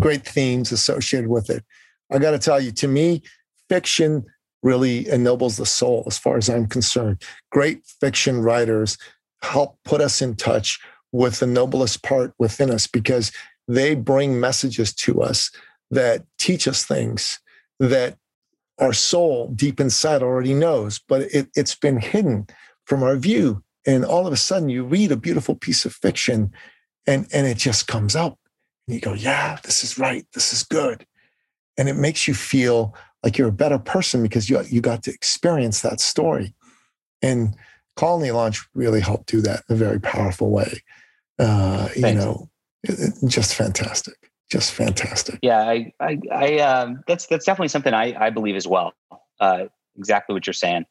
[0.00, 1.64] Great themes associated with it.
[2.12, 3.22] I got to tell you, to me,
[3.68, 4.24] fiction
[4.62, 7.22] really ennobles the soul as far as I'm concerned.
[7.50, 8.96] Great fiction writers
[9.42, 10.80] help put us in touch
[11.12, 13.32] with the noblest part within us because
[13.68, 15.50] they bring messages to us
[15.90, 17.38] that teach us things
[17.78, 18.16] that
[18.78, 22.46] our soul deep inside already knows, but it, it's been hidden
[22.86, 23.62] from our view.
[23.86, 26.52] And all of a sudden, you read a beautiful piece of fiction
[27.06, 28.38] and, and it just comes out.
[28.86, 30.26] And you go, yeah, this is right.
[30.32, 31.06] This is good.
[31.76, 35.12] And it makes you feel like you're a better person because you, you got to
[35.12, 36.54] experience that story.
[37.20, 37.54] And
[37.96, 40.82] Colony Launch really helped do that in a very powerful way.
[41.38, 42.48] Uh, you know,
[42.82, 44.14] it, it, just fantastic,
[44.50, 45.38] just fantastic.
[45.42, 48.92] Yeah, I, I, I um, that's that's definitely something I, I believe as well.
[49.40, 49.64] Uh,
[49.96, 50.84] exactly what you're saying,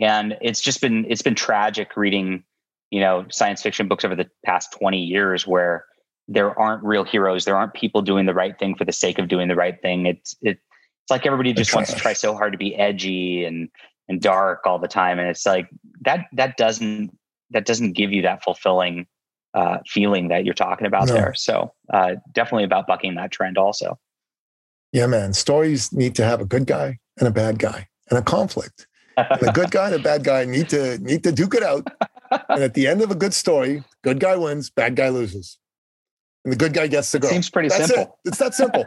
[0.00, 2.44] and it's just been it's been tragic reading,
[2.90, 5.84] you know, science fiction books over the past 20 years where
[6.28, 7.44] there aren't real heroes.
[7.44, 10.06] There aren't people doing the right thing for the sake of doing the right thing.
[10.06, 10.58] It's it,
[11.04, 13.70] it's like everybody just wants to try so hard to be edgy and
[14.08, 15.68] and dark all the time, and it's like
[16.02, 17.16] that that doesn't
[17.50, 19.06] that doesn't give you that fulfilling
[19.54, 21.14] uh, feeling that you're talking about no.
[21.14, 21.34] there.
[21.34, 23.98] So uh, definitely about bucking that trend also.
[24.92, 25.32] Yeah, man.
[25.32, 28.86] Stories need to have a good guy and a bad guy and a conflict.
[29.16, 31.86] And the good guy and a bad guy need to need to duke it out.
[32.48, 35.58] And at the end of a good story, good guy wins, bad guy loses.
[36.44, 37.30] And the good guy gets the girl.
[37.30, 38.18] Seems pretty That's simple.
[38.24, 38.28] It.
[38.28, 38.84] It's that simple.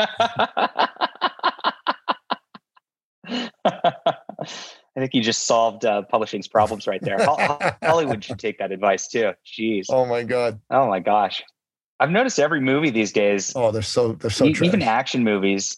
[4.96, 7.18] I think you just solved uh, publishing's problems right there.
[7.84, 9.32] Hollywood should take that advice too.
[9.46, 9.86] Jeez.
[9.90, 10.60] Oh my god.
[10.70, 11.42] Oh my gosh.
[12.00, 13.54] I've noticed every movie these days.
[13.56, 14.46] Oh, they're so they're so.
[14.46, 15.78] E- even action movies,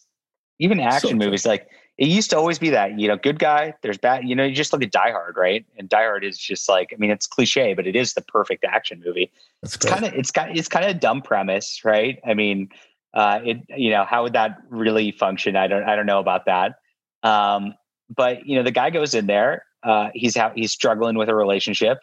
[0.57, 3.73] even action so movies, like it used to always be that you know, good guy,
[3.83, 4.27] there's bad.
[4.27, 5.65] You know, you just look at Die Hard, right?
[5.77, 8.63] And Die Hard is just like, I mean, it's cliche, but it is the perfect
[8.63, 9.31] action movie.
[9.61, 12.19] That's it's kind of it's got it's kind of a dumb premise, right?
[12.25, 12.69] I mean,
[13.13, 15.55] uh, it you know, how would that really function?
[15.55, 16.75] I don't I don't know about that.
[17.21, 17.75] Um,
[18.09, 19.65] but you know, the guy goes in there.
[19.83, 21.99] Uh, he's ha- he's struggling with a relationship.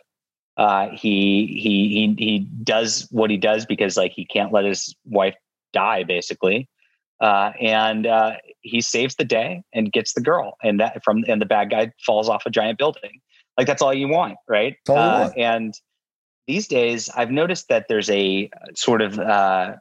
[0.57, 4.95] Uh, he he he he does what he does because like he can't let his
[5.07, 5.35] wife
[5.73, 6.69] die, basically.
[7.21, 8.33] Uh, and uh,
[8.63, 11.93] he saves the day and gets the girl, and that from and the bad guy
[12.05, 13.21] falls off a giant building.
[13.59, 14.77] Like that's all you want, right?
[14.89, 15.39] Uh, want.
[15.39, 15.75] And
[16.47, 19.77] these days, I've noticed that there's a sort of uh,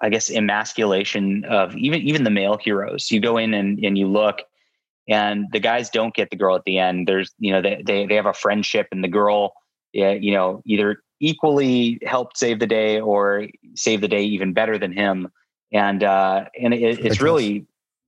[0.00, 3.10] I guess emasculation of even even the male heroes.
[3.10, 4.42] You go in and and you look,
[5.08, 7.06] and the guys don't get the girl at the end.
[7.06, 9.54] There's you know they they they have a friendship, and the girl,
[9.92, 14.92] you know, either equally helped save the day or save the day even better than
[14.92, 15.28] him.
[15.72, 17.66] And uh, and it, it's really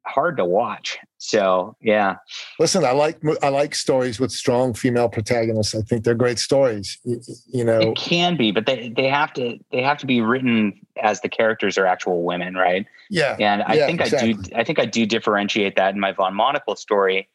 [0.09, 0.99] hard to watch.
[1.19, 2.17] So yeah.
[2.59, 5.75] Listen, I like I like stories with strong female protagonists.
[5.75, 6.99] I think they're great stories.
[7.05, 10.21] You, you, know, it can be, but they they have to they have to be
[10.21, 12.87] written as the characters are actual women, right?
[13.11, 13.37] Yeah.
[13.39, 14.31] And I yeah, think exactly.
[14.31, 17.29] I do I think I do differentiate that in my Von Monocle story.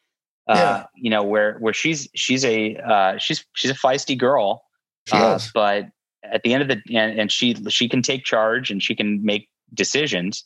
[0.47, 0.85] Uh, yeah.
[0.95, 4.65] you know, where where she's she's a uh, she's she's a feisty girl.
[5.11, 5.85] Uh, but
[6.23, 9.23] at the end of the and, and she she can take charge and she can
[9.23, 10.45] make decisions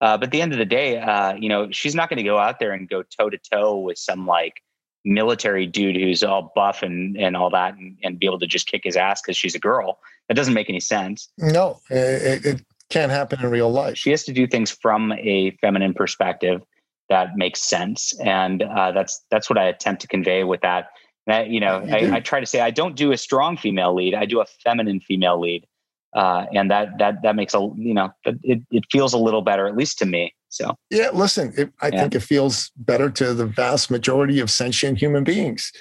[0.00, 2.22] uh, but at the end of the day, uh, you know, she's not going to
[2.22, 4.62] go out there and go toe to toe with some like
[5.04, 8.66] military dude who's all buff and and all that, and, and be able to just
[8.66, 9.98] kick his ass because she's a girl.
[10.28, 11.28] That doesn't make any sense.
[11.38, 13.96] No, it, it can't happen in real life.
[13.96, 16.62] She has to do things from a feminine perspective
[17.08, 20.90] that makes sense, and uh, that's that's what I attempt to convey with that.
[21.28, 23.94] I, you know, you I, I try to say I don't do a strong female
[23.94, 25.66] lead; I do a feminine female lead
[26.14, 29.66] uh, and that that that makes a you know it, it feels a little better
[29.66, 32.00] at least to me so yeah listen it, i yeah.
[32.00, 35.72] think it feels better to the vast majority of sentient human beings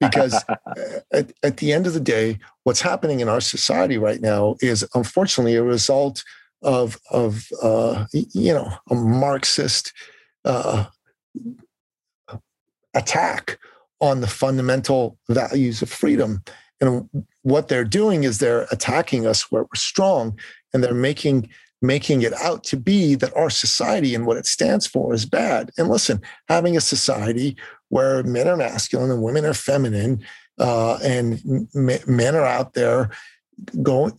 [0.00, 0.44] because
[1.12, 4.86] at, at the end of the day what's happening in our society right now is
[4.94, 6.22] unfortunately a result
[6.62, 9.92] of of uh, you know a marxist
[10.44, 10.84] uh,
[12.94, 13.58] attack
[14.00, 16.42] on the fundamental values of freedom
[16.82, 17.08] and
[17.42, 20.38] what they're doing is they're attacking us where we're strong
[20.74, 21.48] and they're making
[21.80, 25.70] making it out to be that our society and what it stands for is bad.
[25.76, 27.56] And listen, having a society
[27.88, 30.22] where men are masculine and women are feminine,
[30.60, 31.40] uh, and
[31.74, 33.10] men are out there
[33.82, 34.16] going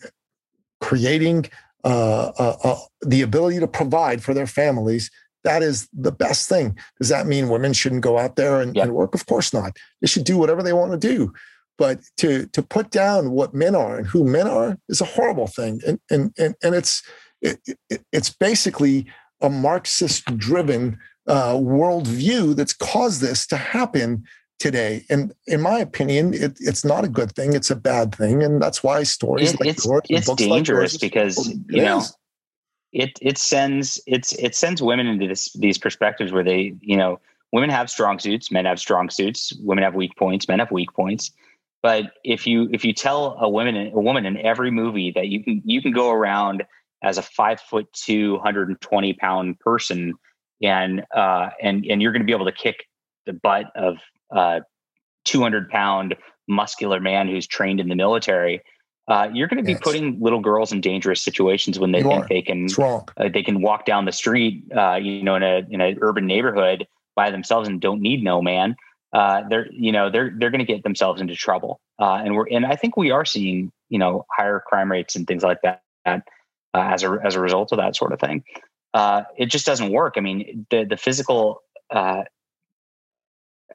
[0.82, 1.45] creating
[1.86, 5.10] uh, uh, uh, the ability to provide for their families
[5.43, 6.78] that is the best thing.
[6.99, 9.13] Does that mean women shouldn't go out there and, and work?
[9.13, 9.78] Of course not.
[10.02, 11.34] They should do whatever they want to do.
[11.77, 15.47] But to to put down what men are and who men are is a horrible
[15.47, 15.81] thing.
[15.88, 17.01] And and and, and it's
[17.41, 17.59] it,
[17.89, 19.07] it, it's basically
[19.41, 24.23] a Marxist driven uh, worldview that's caused this to happen
[24.59, 25.03] today.
[25.09, 27.53] And in my opinion, it, it's not a good thing.
[27.53, 28.43] It's a bad thing.
[28.43, 32.15] And that's why stories like it's, yours it's dangerous like because, you know, is
[32.93, 37.19] it it sends it's it sends women into this these perspectives where they you know
[37.51, 40.93] women have strong suits men have strong suits women have weak points men have weak
[40.93, 41.31] points
[41.83, 45.43] but if you if you tell a woman a woman in every movie that you
[45.43, 46.63] can you can go around
[47.03, 50.13] as a five foot two 120 pound person
[50.63, 52.85] and uh and and you're going to be able to kick
[53.27, 53.97] the butt of
[54.35, 54.61] uh
[55.25, 56.15] 200 pound
[56.47, 58.61] muscular man who's trained in the military
[59.09, 59.81] uh, you're going to be yes.
[59.83, 62.27] putting little girls in dangerous situations when they you think are.
[62.29, 62.67] they can
[63.17, 66.25] uh, they can walk down the street, uh, you know, in a in an urban
[66.25, 68.77] neighborhood by themselves and don't need no man.
[69.13, 72.47] Uh, they're you know they're they're going to get themselves into trouble, uh, and we're
[72.49, 75.82] and I think we are seeing you know higher crime rates and things like that
[76.06, 76.19] uh,
[76.73, 78.43] as a as a result of that sort of thing.
[79.38, 80.15] it just doesn't work.
[80.17, 81.62] I mean, the the physical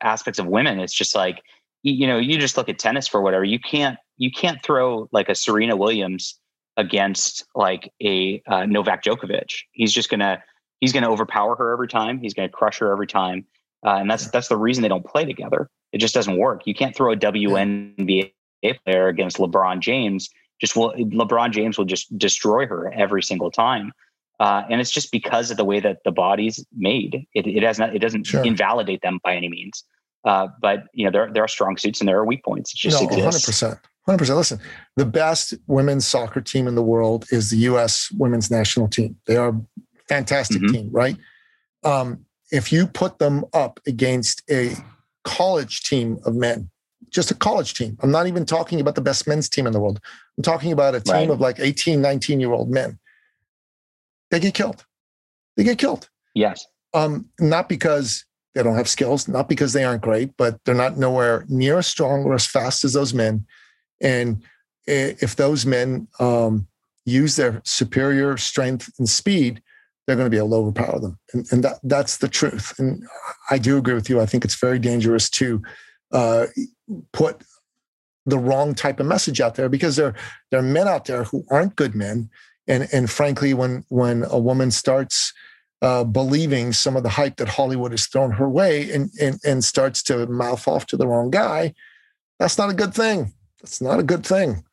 [0.01, 1.43] aspects of women, it's just like
[1.83, 3.45] you know, you just look at tennis for whatever.
[3.45, 6.39] You can't you can't throw like a Serena Williams
[6.77, 9.63] against like a uh, Novak Djokovic.
[9.73, 10.43] He's just gonna
[10.81, 12.19] he's gonna overpower her every time.
[12.21, 13.47] He's gonna crush her every time,
[13.85, 15.69] uh, and that's that's the reason they don't play together.
[15.93, 16.67] It just doesn't work.
[16.67, 18.33] You can't throw a WNBA
[18.85, 20.29] player against LeBron James.
[20.61, 23.93] Just will LeBron James will just destroy her every single time.
[24.41, 27.27] Uh, and it's just because of the way that the body's made.
[27.35, 27.95] It, it has not.
[27.95, 28.45] It doesn't sure.
[28.45, 29.85] invalidate them by any means.
[30.25, 32.73] Uh, but you know there there are strong suits and there are weak points.
[32.73, 33.79] It just no, hundred percent.
[34.09, 34.37] 100%.
[34.37, 34.59] Listen,
[34.97, 38.11] the best women's soccer team in the world is the U.S.
[38.17, 39.17] women's national team.
[39.27, 39.53] They are
[40.09, 40.73] fantastic mm-hmm.
[40.73, 41.15] team, right?
[41.85, 44.75] Um, if you put them up against a
[45.25, 46.71] college team of men,
[47.11, 49.81] just a college team, I'm not even talking about the best men's team in the
[49.81, 50.01] world.
[50.37, 51.31] I'm talking about a team right.
[51.31, 52.99] of like 18, 19 year old men.
[54.31, 54.85] They get killed.
[55.57, 56.09] They get killed.
[56.35, 56.67] Yes.
[56.95, 60.97] Um, not because they don't have skills, not because they aren't great, but they're not
[60.97, 63.47] nowhere near as strong or as fast as those men.
[64.01, 64.43] And
[64.87, 66.67] if those men um,
[67.05, 69.63] use their superior strength and speed,
[70.09, 71.19] they're going to be able to overpower them.
[71.35, 72.73] And, and that, that's the truth.
[72.79, 73.05] And
[73.51, 74.23] I do agree with you.
[74.23, 75.63] I think it's very dangerous to
[76.13, 76.47] uh,
[77.13, 77.43] put
[78.25, 80.15] the wrong type of message out there because there,
[80.51, 82.31] there are men out there who aren't good men.
[82.67, 85.35] And, and frankly, when, when a woman starts
[85.83, 89.63] uh, believing some of the hype that Hollywood has thrown her way and, and, and
[89.63, 91.75] starts to mouth off to the wrong guy,
[92.39, 93.35] that's not a good thing.
[93.61, 94.65] That's not a good thing,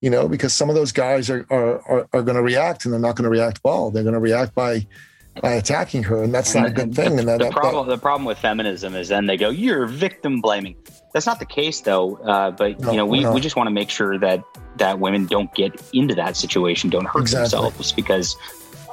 [0.00, 2.92] you know, because some of those guys are, are, are, are going to react and
[2.92, 3.90] they're not going to react well.
[3.90, 4.86] They're going to react by,
[5.42, 6.22] by attacking her.
[6.22, 7.16] And that's not a good thing.
[7.16, 9.50] The, and that, the that, problem, that, the problem with feminism is then they go,
[9.50, 10.76] you're victim blaming.
[11.12, 12.16] That's not the case though.
[12.16, 13.32] Uh, but no, you know, we, no.
[13.32, 14.44] we just want to make sure that,
[14.76, 17.58] that women don't get into that situation, don't hurt exactly.
[17.58, 18.36] themselves because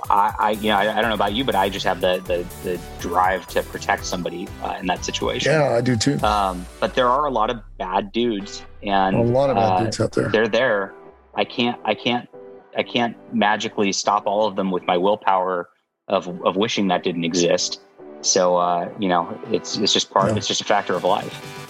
[0.10, 2.22] I, I, you know, I, I, don't know about you, but I just have the
[2.26, 5.52] the, the drive to protect somebody uh, in that situation.
[5.52, 6.20] Yeah, I do too.
[6.20, 9.80] Um, but there are a lot of bad dudes, and a lot of bad uh,
[9.84, 10.30] dudes out there.
[10.30, 10.94] They're there.
[11.34, 12.30] I can't, I can't,
[12.78, 15.70] I can't magically stop all of them with my willpower
[16.08, 17.82] of of wishing that didn't exist.
[18.22, 20.32] So, uh, you know, it's it's just part.
[20.32, 20.38] Yeah.
[20.38, 21.66] It's just a factor of life.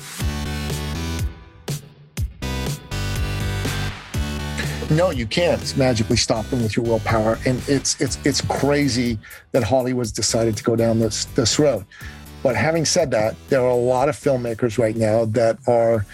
[4.92, 7.40] No, you can't magically stop them with your willpower.
[7.46, 9.18] And it's it's it's crazy
[9.52, 11.86] that Hollywood's decided to go down this this road.
[12.44, 16.06] But having said that, there are a lot of filmmakers right now that are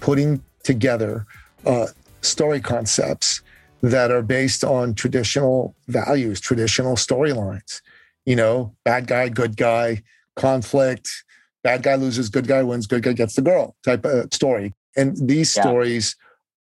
[0.00, 1.26] putting together
[1.64, 1.86] uh,
[2.20, 3.40] story concepts
[3.80, 7.80] that are based on traditional values, traditional storylines.
[8.26, 10.02] You know, bad guy, good guy,
[10.36, 11.24] conflict,
[11.62, 14.74] bad guy loses, good guy wins, good guy gets the girl type of story.
[14.96, 15.62] And these yeah.
[15.62, 16.16] stories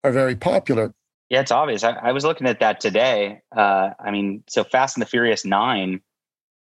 [0.05, 0.95] are very popular.
[1.31, 1.85] Yeah, it's obvious.
[1.85, 3.41] I, I was looking at that today.
[3.57, 6.01] Uh, I mean, so Fast and the Furious Nine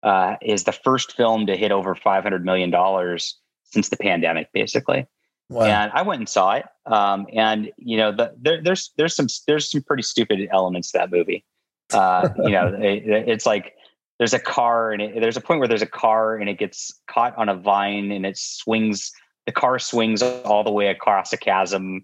[0.03, 4.49] uh, is the first film to hit over five hundred million dollars since the pandemic,
[4.53, 5.08] basically.
[5.49, 5.65] Wow.
[5.65, 6.65] And I went and saw it.
[6.86, 10.97] Um, and you know, the, there, there's there's some there's some pretty stupid elements to
[10.97, 11.45] that movie.
[11.93, 13.74] Uh, you know, it, it's like
[14.18, 16.91] there's a car and it, there's a point where there's a car and it gets
[17.09, 19.13] caught on a vine and it swings.
[19.45, 22.03] The car swings all the way across a chasm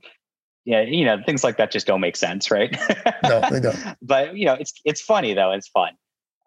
[0.66, 2.76] yeah, you know, things like that just don't make sense, right?
[3.24, 3.78] no, they don't.
[4.01, 5.93] but you know, it's it's funny though, it's fun.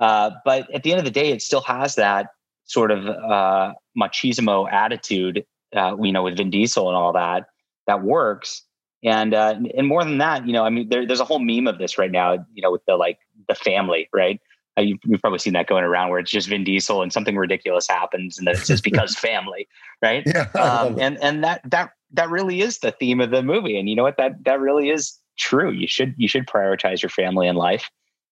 [0.00, 2.28] Uh, but at the end of the day, it still has that
[2.64, 5.44] sort of uh, machismo attitude,
[5.74, 7.46] uh, you know, with Vin Diesel and all that
[7.86, 8.62] that works.
[9.04, 11.66] And uh, and more than that, you know, I mean, there, there's a whole meme
[11.66, 14.40] of this right now, you know, with the like the family, right?
[14.78, 17.36] Uh, you, have probably seen that going around where it's just Vin Diesel and something
[17.36, 19.68] ridiculous happens, and then it's just because family,
[20.02, 20.22] right?
[20.26, 23.78] Yeah, um, and and that that that really is the theme of the movie.
[23.78, 24.16] And you know what?
[24.16, 25.70] That that really is true.
[25.70, 27.90] You should you should prioritize your family and life.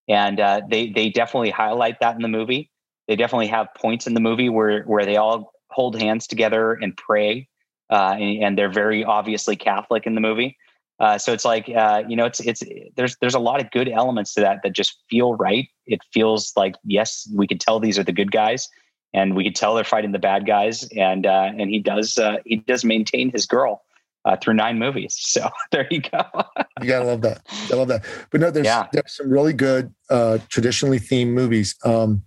[0.09, 2.71] And uh, they they definitely highlight that in the movie.
[3.09, 6.97] They definitely have points in the movie where where they all hold hands together and
[6.97, 7.49] pray,
[7.91, 10.57] uh, and, and, they're very obviously Catholic in the movie.
[11.01, 12.63] Uh, so it's like uh, you know, it's it's
[12.97, 15.69] there's there's a lot of good elements to that that just feel right.
[15.87, 18.69] It feels like yes, we can tell these are the good guys,
[19.15, 20.87] and we could tell they're fighting the bad guys.
[20.97, 23.83] And uh, and he does uh, he does maintain his girl
[24.25, 25.17] uh, through nine movies.
[25.35, 26.21] So there you go.
[26.83, 27.41] you gotta love that.
[27.73, 28.05] I love that.
[28.31, 28.87] But no, there's yeah.
[28.93, 31.77] there's some really good uh, traditionally themed movies.
[31.85, 32.23] Um,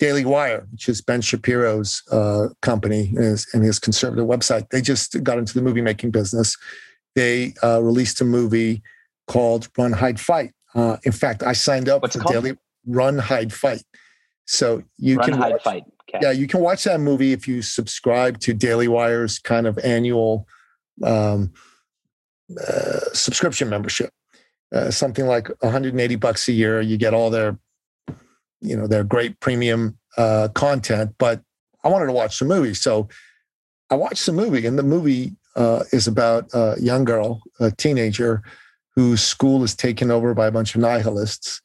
[0.00, 4.82] Daily Wire, which is Ben Shapiro's uh, company and his, and his, conservative website, they
[4.82, 6.56] just got into the movie making business.
[7.14, 8.82] They uh, released a movie
[9.28, 10.52] called Run Hide Fight.
[10.74, 13.84] Uh, in fact, I signed up What's for Daily Run Hide Fight.
[14.46, 15.84] So you Run can Hide watch, Fight.
[16.14, 16.26] Okay.
[16.26, 20.46] Yeah, you can watch that movie if you subscribe to Daily Wire's kind of annual
[21.02, 21.52] um,
[22.60, 24.10] uh, subscription membership.
[24.72, 26.80] Uh, something like 180 bucks a year.
[26.80, 27.58] You get all their,
[28.60, 31.14] you know, their great premium uh, content.
[31.18, 31.42] But
[31.82, 33.08] I wanted to watch the movie, so
[33.90, 38.42] I watched the movie, and the movie uh, is about a young girl, a teenager,
[38.94, 41.60] whose school is taken over by a bunch of nihilists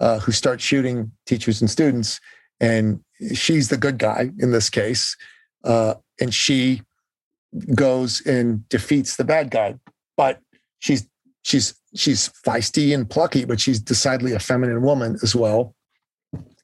[0.00, 2.20] uh, who start shooting teachers and students.
[2.60, 3.00] And
[3.34, 5.16] she's the good guy in this case,
[5.64, 6.82] uh, and she
[7.74, 9.76] goes and defeats the bad guy.
[10.16, 10.40] But
[10.78, 11.06] she's
[11.42, 15.74] she's she's feisty and plucky, but she's decidedly a feminine woman as well.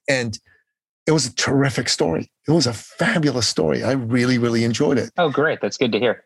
[0.09, 0.39] And
[1.07, 2.31] it was a terrific story.
[2.47, 3.83] It was a fabulous story.
[3.83, 5.11] I really, really enjoyed it.
[5.17, 5.61] Oh, great.
[5.61, 6.25] That's good to hear.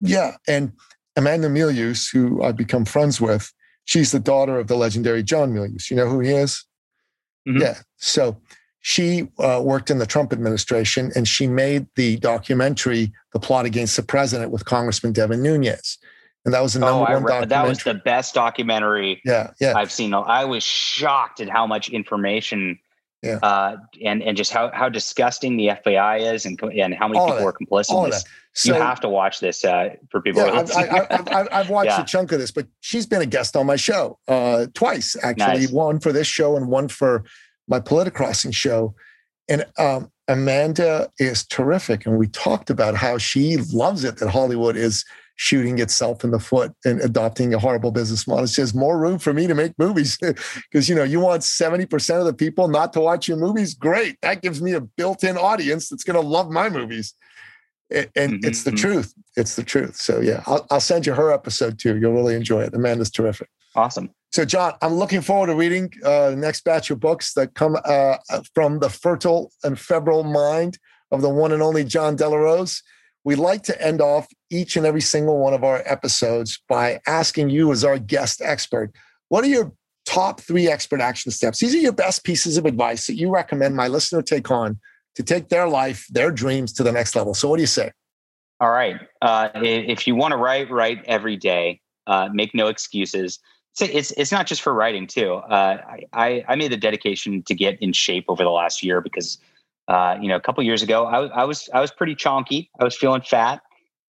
[0.00, 0.36] Yeah.
[0.46, 0.72] And
[1.16, 3.52] Amanda Milius, who I've become friends with,
[3.84, 5.90] she's the daughter of the legendary John Milius.
[5.90, 6.64] You know who he is?
[7.48, 7.62] Mm-hmm.
[7.62, 7.78] Yeah.
[7.96, 8.40] So
[8.86, 13.96] she uh, worked in the Trump administration and she made the documentary The Plot Against
[13.96, 15.96] the President with Congressman Devin Nunes.
[16.44, 17.46] And that was the number oh, one documentary.
[17.46, 19.72] That was the best documentary yeah, yeah.
[19.74, 20.12] I've seen.
[20.12, 22.78] I was shocked at how much information
[23.22, 23.38] yeah.
[23.42, 27.30] Uh, and and just how how disgusting the FBI is, and and how many All
[27.30, 28.22] people are complicit in this.
[28.52, 30.44] So, you have to watch this uh, for people.
[30.44, 32.02] Yeah, I've, I, have watched yeah.
[32.02, 35.60] a chunk of this, but she's been a guest on my show uh, twice, actually.
[35.60, 35.70] Nice.
[35.70, 37.24] One for this show and one for
[37.68, 38.94] my Politicrossing show.
[39.48, 42.06] And um, Amanda is terrific.
[42.06, 45.04] And we talked about how she loves it that Hollywood is
[45.36, 48.44] shooting itself in the foot and adopting a horrible business model.
[48.44, 50.16] It's just more room for me to make movies
[50.70, 53.74] because, you know, you want 70% of the people not to watch your movies.
[53.74, 54.16] Great.
[54.22, 57.14] That gives me a built in audience that's going to love my movies.
[57.90, 58.48] And, mm-hmm.
[58.48, 58.76] it's the mm-hmm.
[58.76, 59.14] truth.
[59.36, 59.96] It's the truth.
[59.96, 61.98] So, yeah, I'll, I'll send you her episode too.
[61.98, 62.74] You'll really enjoy it.
[62.74, 63.48] Amanda's terrific.
[63.74, 64.10] Awesome.
[64.34, 67.76] So, Jon, I'm looking forward to reading uh, the next batch of books that come
[67.84, 68.16] uh,
[68.52, 70.76] from the fertile and febrile mind
[71.12, 72.82] of the one and only Jon Del Arroz.
[73.22, 77.50] We like to end off each and every single one of our episodes by asking
[77.50, 78.90] you, as our guest expert,
[79.28, 79.72] what are your
[80.04, 81.60] top three expert action steps?
[81.60, 84.80] These are your best pieces of advice that you recommend my listener take on
[85.14, 87.34] to take their life, their dreams to the next level.
[87.34, 87.92] So, what do you say?
[88.58, 88.96] All right.
[89.22, 91.80] Uh, if you want to write, write every day.
[92.08, 93.38] Uh, make no excuses
[93.74, 95.34] so it's it's not just for writing too.
[95.34, 95.78] Uh,
[96.12, 99.38] I I made the dedication to get in shape over the last year because
[99.88, 102.68] uh, you know a couple years ago I, I was I was pretty chonky.
[102.80, 103.62] I was feeling fat,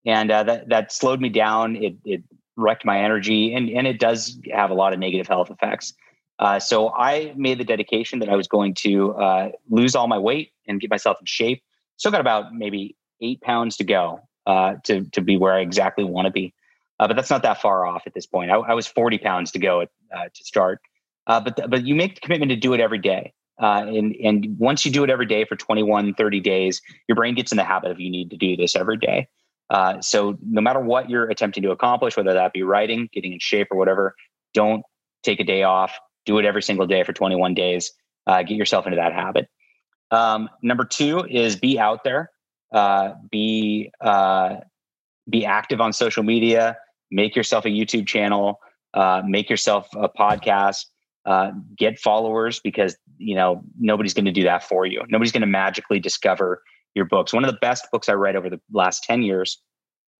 [0.05, 1.75] and uh, that that slowed me down.
[1.75, 2.23] It it
[2.55, 5.93] wrecked my energy, and and it does have a lot of negative health effects.
[6.37, 10.17] Uh, so I made the dedication that I was going to uh, lose all my
[10.19, 11.63] weight and get myself in shape.
[11.97, 16.03] Still got about maybe eight pounds to go uh, to to be where I exactly
[16.03, 16.53] want to be.
[16.99, 18.51] Uh, but that's not that far off at this point.
[18.51, 20.79] I, I was 40 pounds to go at, uh, to start.
[21.27, 23.33] Uh, but, but you make the commitment to do it every day.
[23.61, 27.35] Uh, and, and once you do it every day for 21, 30 days, your brain
[27.35, 29.27] gets in the habit of you need to do this every day.
[29.69, 33.39] Uh, so no matter what you're attempting to accomplish, whether that be writing, getting in
[33.39, 34.15] shape or whatever,
[34.53, 34.83] don't
[35.23, 35.97] take a day off.
[36.25, 37.91] Do it every single day for 21 days.
[38.27, 39.49] Uh, get yourself into that habit.
[40.11, 42.31] Um, number two is be out there.
[43.31, 43.91] be
[45.27, 46.77] be active on social media
[47.11, 48.59] make yourself a YouTube channel,
[48.93, 50.85] uh, make yourself a podcast,
[51.25, 55.01] uh, get followers because you know nobody's going to do that for you.
[55.09, 56.61] Nobody's going to magically discover
[56.93, 57.33] your books.
[57.33, 59.61] One of the best books I read over the last ten years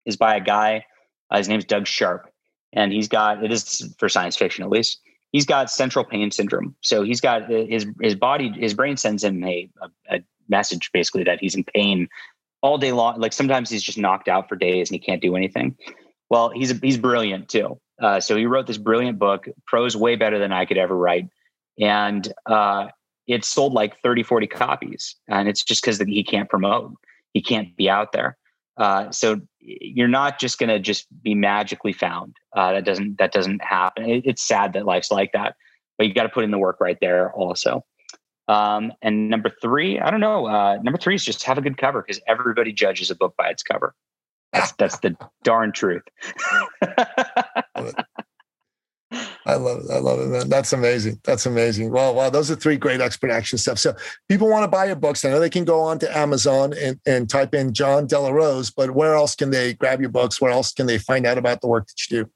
[0.05, 0.85] is by a guy.
[1.29, 2.29] Uh, his name's Doug Sharp,
[2.73, 4.99] and he's got it is for science fiction at least.
[5.31, 6.75] He's got central pain syndrome.
[6.81, 10.91] So he's got uh, his his body, his brain sends him a, a, a message
[10.93, 12.07] basically that he's in pain
[12.61, 13.19] all day long.
[13.19, 15.77] Like sometimes he's just knocked out for days and he can't do anything.
[16.29, 17.79] Well, he's he's brilliant too.
[18.01, 21.29] Uh, so he wrote this brilliant book, prose way better than I could ever write,
[21.79, 22.87] and uh,
[23.27, 25.15] it sold like 30, 40 copies.
[25.27, 26.93] And it's just because he can't promote,
[27.33, 28.37] he can't be out there.
[28.77, 32.35] Uh, so you're not just going to just be magically found.
[32.55, 34.09] Uh, that doesn't that doesn't happen.
[34.09, 35.55] It, it's sad that life's like that,
[35.97, 37.85] but you got to put in the work right there also.
[38.47, 40.45] Um, and number three, I don't know.
[40.45, 43.47] Uh, number three is just have a good cover because everybody judges a book by
[43.49, 43.95] its cover.
[44.55, 46.03] That's that's the darn truth.
[49.45, 49.91] I love it.
[49.91, 50.49] I love it, man.
[50.49, 51.19] That's amazing.
[51.23, 51.91] That's amazing.
[51.91, 53.81] Well, wow, those are three great expert action steps.
[53.81, 53.93] So
[54.27, 55.23] people want to buy your books.
[55.23, 58.73] I know they can go on to Amazon and, and type in Jon Del Arroz,
[58.75, 60.41] but where else can they grab your books?
[60.41, 62.31] Where else can they find out about the work that you do?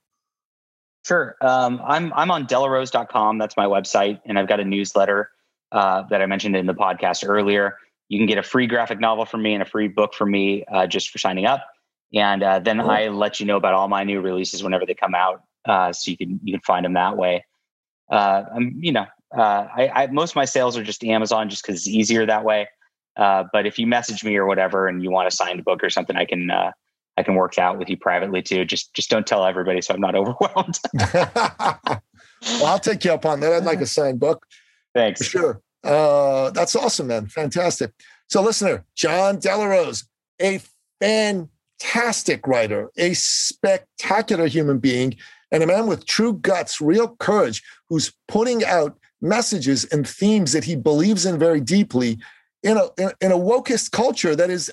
[1.06, 1.36] Sure.
[1.42, 3.38] Um, I'm I'm on delarroz.com.
[3.38, 4.20] That's my website.
[4.26, 5.32] And I've got a newsletter
[5.72, 7.78] uh, that I mentioned in the podcast earlier.
[8.10, 10.66] You can get a free graphic novel from me and a free book from me
[10.72, 11.66] uh, just for signing up.
[12.14, 12.90] And uh, then cool.
[12.90, 16.12] I let you know about all my new releases whenever they come out uh, so
[16.12, 17.46] you can you can find them that way.
[18.10, 19.06] Uh, I'm, you know,
[19.38, 22.44] uh, I, I, most of my sales are just Amazon, just because it's easier that
[22.44, 22.68] way.
[23.16, 25.84] Uh, but if you message me or whatever, and you want to sign a book
[25.84, 26.72] or something, I can uh,
[27.18, 28.66] I can work out with you privately too.
[28.66, 30.80] Just just don't tell everybody, so I'm not overwhelmed.
[31.14, 33.54] well, I'll take you up on that.
[33.54, 34.46] I'd like a signed book.
[34.96, 35.20] Thanks.
[35.20, 35.62] For sure.
[35.84, 37.28] Uh, that's awesome, man.
[37.28, 37.92] Fantastic.
[38.28, 40.06] So, listener, Jon Del Arroz,
[40.42, 40.62] a
[41.80, 45.16] fantastic writer, a spectacular human being,
[45.52, 50.64] and a man with true guts, real courage, who's putting out messages and themes that
[50.64, 52.18] he believes in very deeply
[52.64, 52.90] in a,
[53.22, 54.72] in a wokist culture that is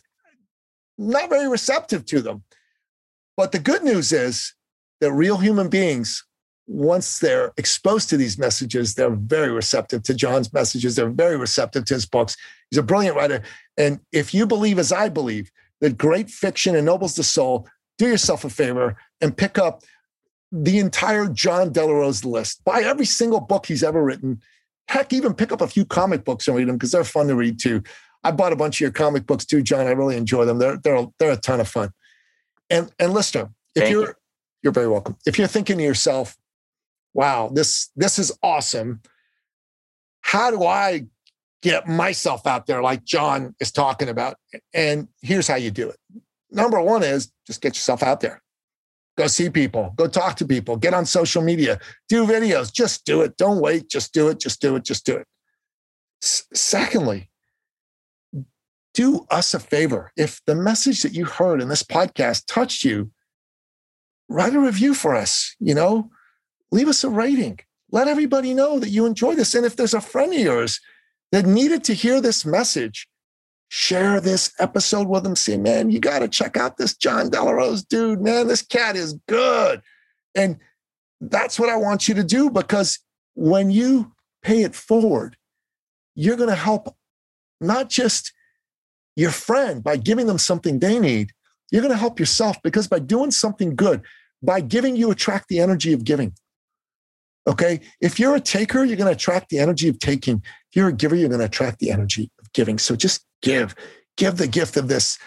[0.99, 2.43] not very receptive to them.
[3.37, 4.55] But the good news is
[5.01, 6.25] that real human beings,
[6.67, 10.97] once they're exposed to these messages, they're very receptive to Jon's messages.
[10.97, 12.37] They're very receptive to his books.
[12.71, 13.43] He's a brilliant writer.
[13.77, 15.51] And if you believe, as I believe,
[15.81, 17.69] that great fiction ennobles the soul,
[17.99, 19.83] do yourself a favor and pick up
[20.53, 22.65] the entire Jon Del Arroz list.
[22.65, 24.41] Buy every single book he's ever written.
[24.89, 27.35] Heck, even pick up a few comic books and read them because they're fun to
[27.35, 27.83] read too.
[28.23, 29.87] I bought a bunch of your comic books too, Jon.
[29.87, 30.59] I really enjoy them.
[30.59, 31.91] They're they're they're a ton of fun.
[32.71, 34.15] And and listener, if Thank you're you.
[34.63, 35.17] you're very welcome.
[35.27, 36.37] If you're thinking to yourself,
[37.15, 39.01] "Wow, this this is awesome,"
[40.21, 41.07] how do I
[41.67, 44.37] get myself out there like Jon is talking about?
[44.73, 45.97] And here's how you do it.
[46.49, 48.41] Number one is just get yourself out there.
[49.19, 53.21] Go see people, go talk to people, get on social media, do videos, just do
[53.23, 53.37] it.
[53.37, 55.27] Don't wait, just do it, just do it, just do it.
[56.23, 57.31] S- secondly,
[58.95, 60.13] do us a favor.
[60.17, 63.11] If the message that you heard in this podcast touched you,
[64.29, 66.11] write a review for us, you know,
[66.71, 67.59] leave us a rating.
[67.91, 69.57] Let everybody know that you enjoy this.
[69.57, 70.79] And if there's a friend of yours
[71.37, 73.07] that needed to hear this message,
[73.69, 75.37] share this episode with them.
[75.37, 78.47] Say, man, you got to check out this Jon Del Arroz dude, man.
[78.47, 79.83] This cat is good.
[80.35, 80.57] And
[81.21, 83.01] that's what I want you to do because
[83.35, 84.13] when you
[84.43, 85.37] pay it forward,
[86.15, 86.97] you're going to help
[87.61, 88.33] not just
[89.15, 91.33] your friend by giving them something they need,
[91.71, 94.01] you're going to help yourself because by doing something good,
[94.43, 96.33] by giving, you attract the energy of giving.
[97.47, 97.81] Okay.
[98.01, 100.43] If you're a taker, you're going to attract the energy of taking.
[100.77, 102.79] You're a giver, you're going to attract the energy of giving.
[102.79, 103.75] So just give,
[104.17, 105.19] give the gift of this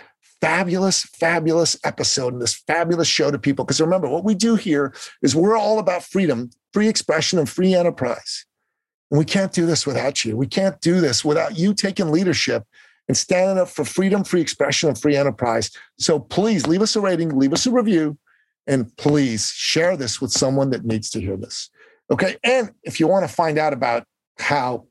[0.41, 3.65] fabulous, fabulous episode and this fabulous show to people.
[3.65, 4.93] Because remember, what we do here
[5.23, 8.45] is we're all about freedom, free expression, and free enterprise.
[9.09, 10.37] And we can't do this without you.
[10.37, 12.63] We can't do this without you taking leadership
[13.07, 15.71] and standing up for freedom, free expression, and free enterprise.
[15.97, 18.19] So please leave us a rating, leave us a review,
[18.67, 21.71] and please share this with someone that needs to hear this.
[22.11, 22.37] Okay.
[22.43, 24.05] And if you want to find out about
[24.37, 24.85] how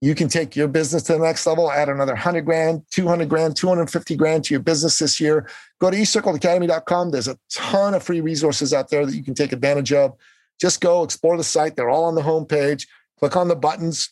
[0.00, 3.54] you can take your business to the next level, add another 100 grand, 200 grand,
[3.54, 5.46] 250 grand to your business this year.
[5.78, 7.10] Go to eCircleacademy.com.
[7.10, 10.16] There's a ton of free resources out there that you can take advantage of.
[10.58, 11.76] Just go explore the site.
[11.76, 12.86] They're all on the homepage.
[13.18, 14.10] Click on the buttons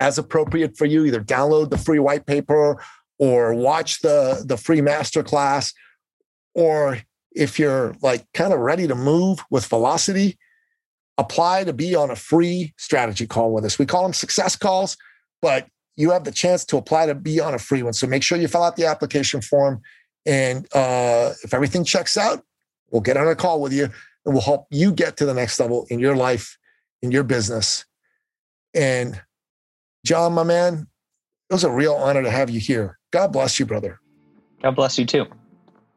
[0.00, 1.04] as appropriate for you.
[1.04, 2.82] Either download the free white paper
[3.18, 5.74] or watch the, the free masterclass.
[6.54, 6.98] Or
[7.32, 10.38] if you're like kind of ready to move with velocity,
[11.18, 13.78] apply to be on a free strategy call with us.
[13.78, 14.96] We call them success calls,
[15.42, 15.66] but
[15.96, 17.92] you have the chance to apply to be on a free one.
[17.92, 19.82] So make sure you fill out the application form.
[20.24, 22.44] And uh, if everything checks out,
[22.90, 25.58] we'll get on a call with you and we'll help you get to the next
[25.58, 26.56] level in your life,
[27.02, 27.84] in your business.
[28.74, 29.20] And
[30.06, 30.86] Jon, my man,
[31.50, 32.98] it was a real honor to have you here.
[33.10, 33.98] God bless you, brother.
[34.62, 35.26] God bless you too.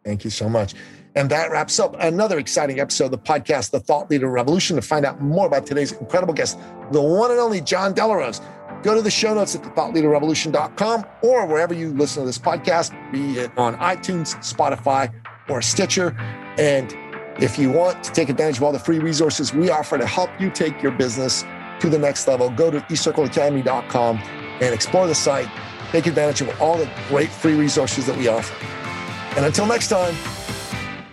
[0.04, 0.74] Thank you so much.
[1.16, 4.78] And that wraps up another exciting episode of the podcast, The Thought Leader Revolution.
[4.78, 6.58] To find out more about today's incredible guest,
[6.92, 8.42] the one and only Jon Del Arroz,
[8.82, 13.40] go to the show notes at thethoughtleaderrevolution.com or wherever you listen to this podcast, be
[13.40, 15.14] it on iTunes, Spotify,
[15.50, 16.16] or Stitcher.
[16.58, 16.96] And
[17.42, 20.30] if you want to take advantage of all the free resources we offer to help
[20.40, 21.44] you take your business
[21.80, 25.50] to the next level, go to eCircleacademy.com and explore the site.
[25.92, 28.56] Take advantage of all the great free resources that we offer.
[29.36, 30.16] And until next time,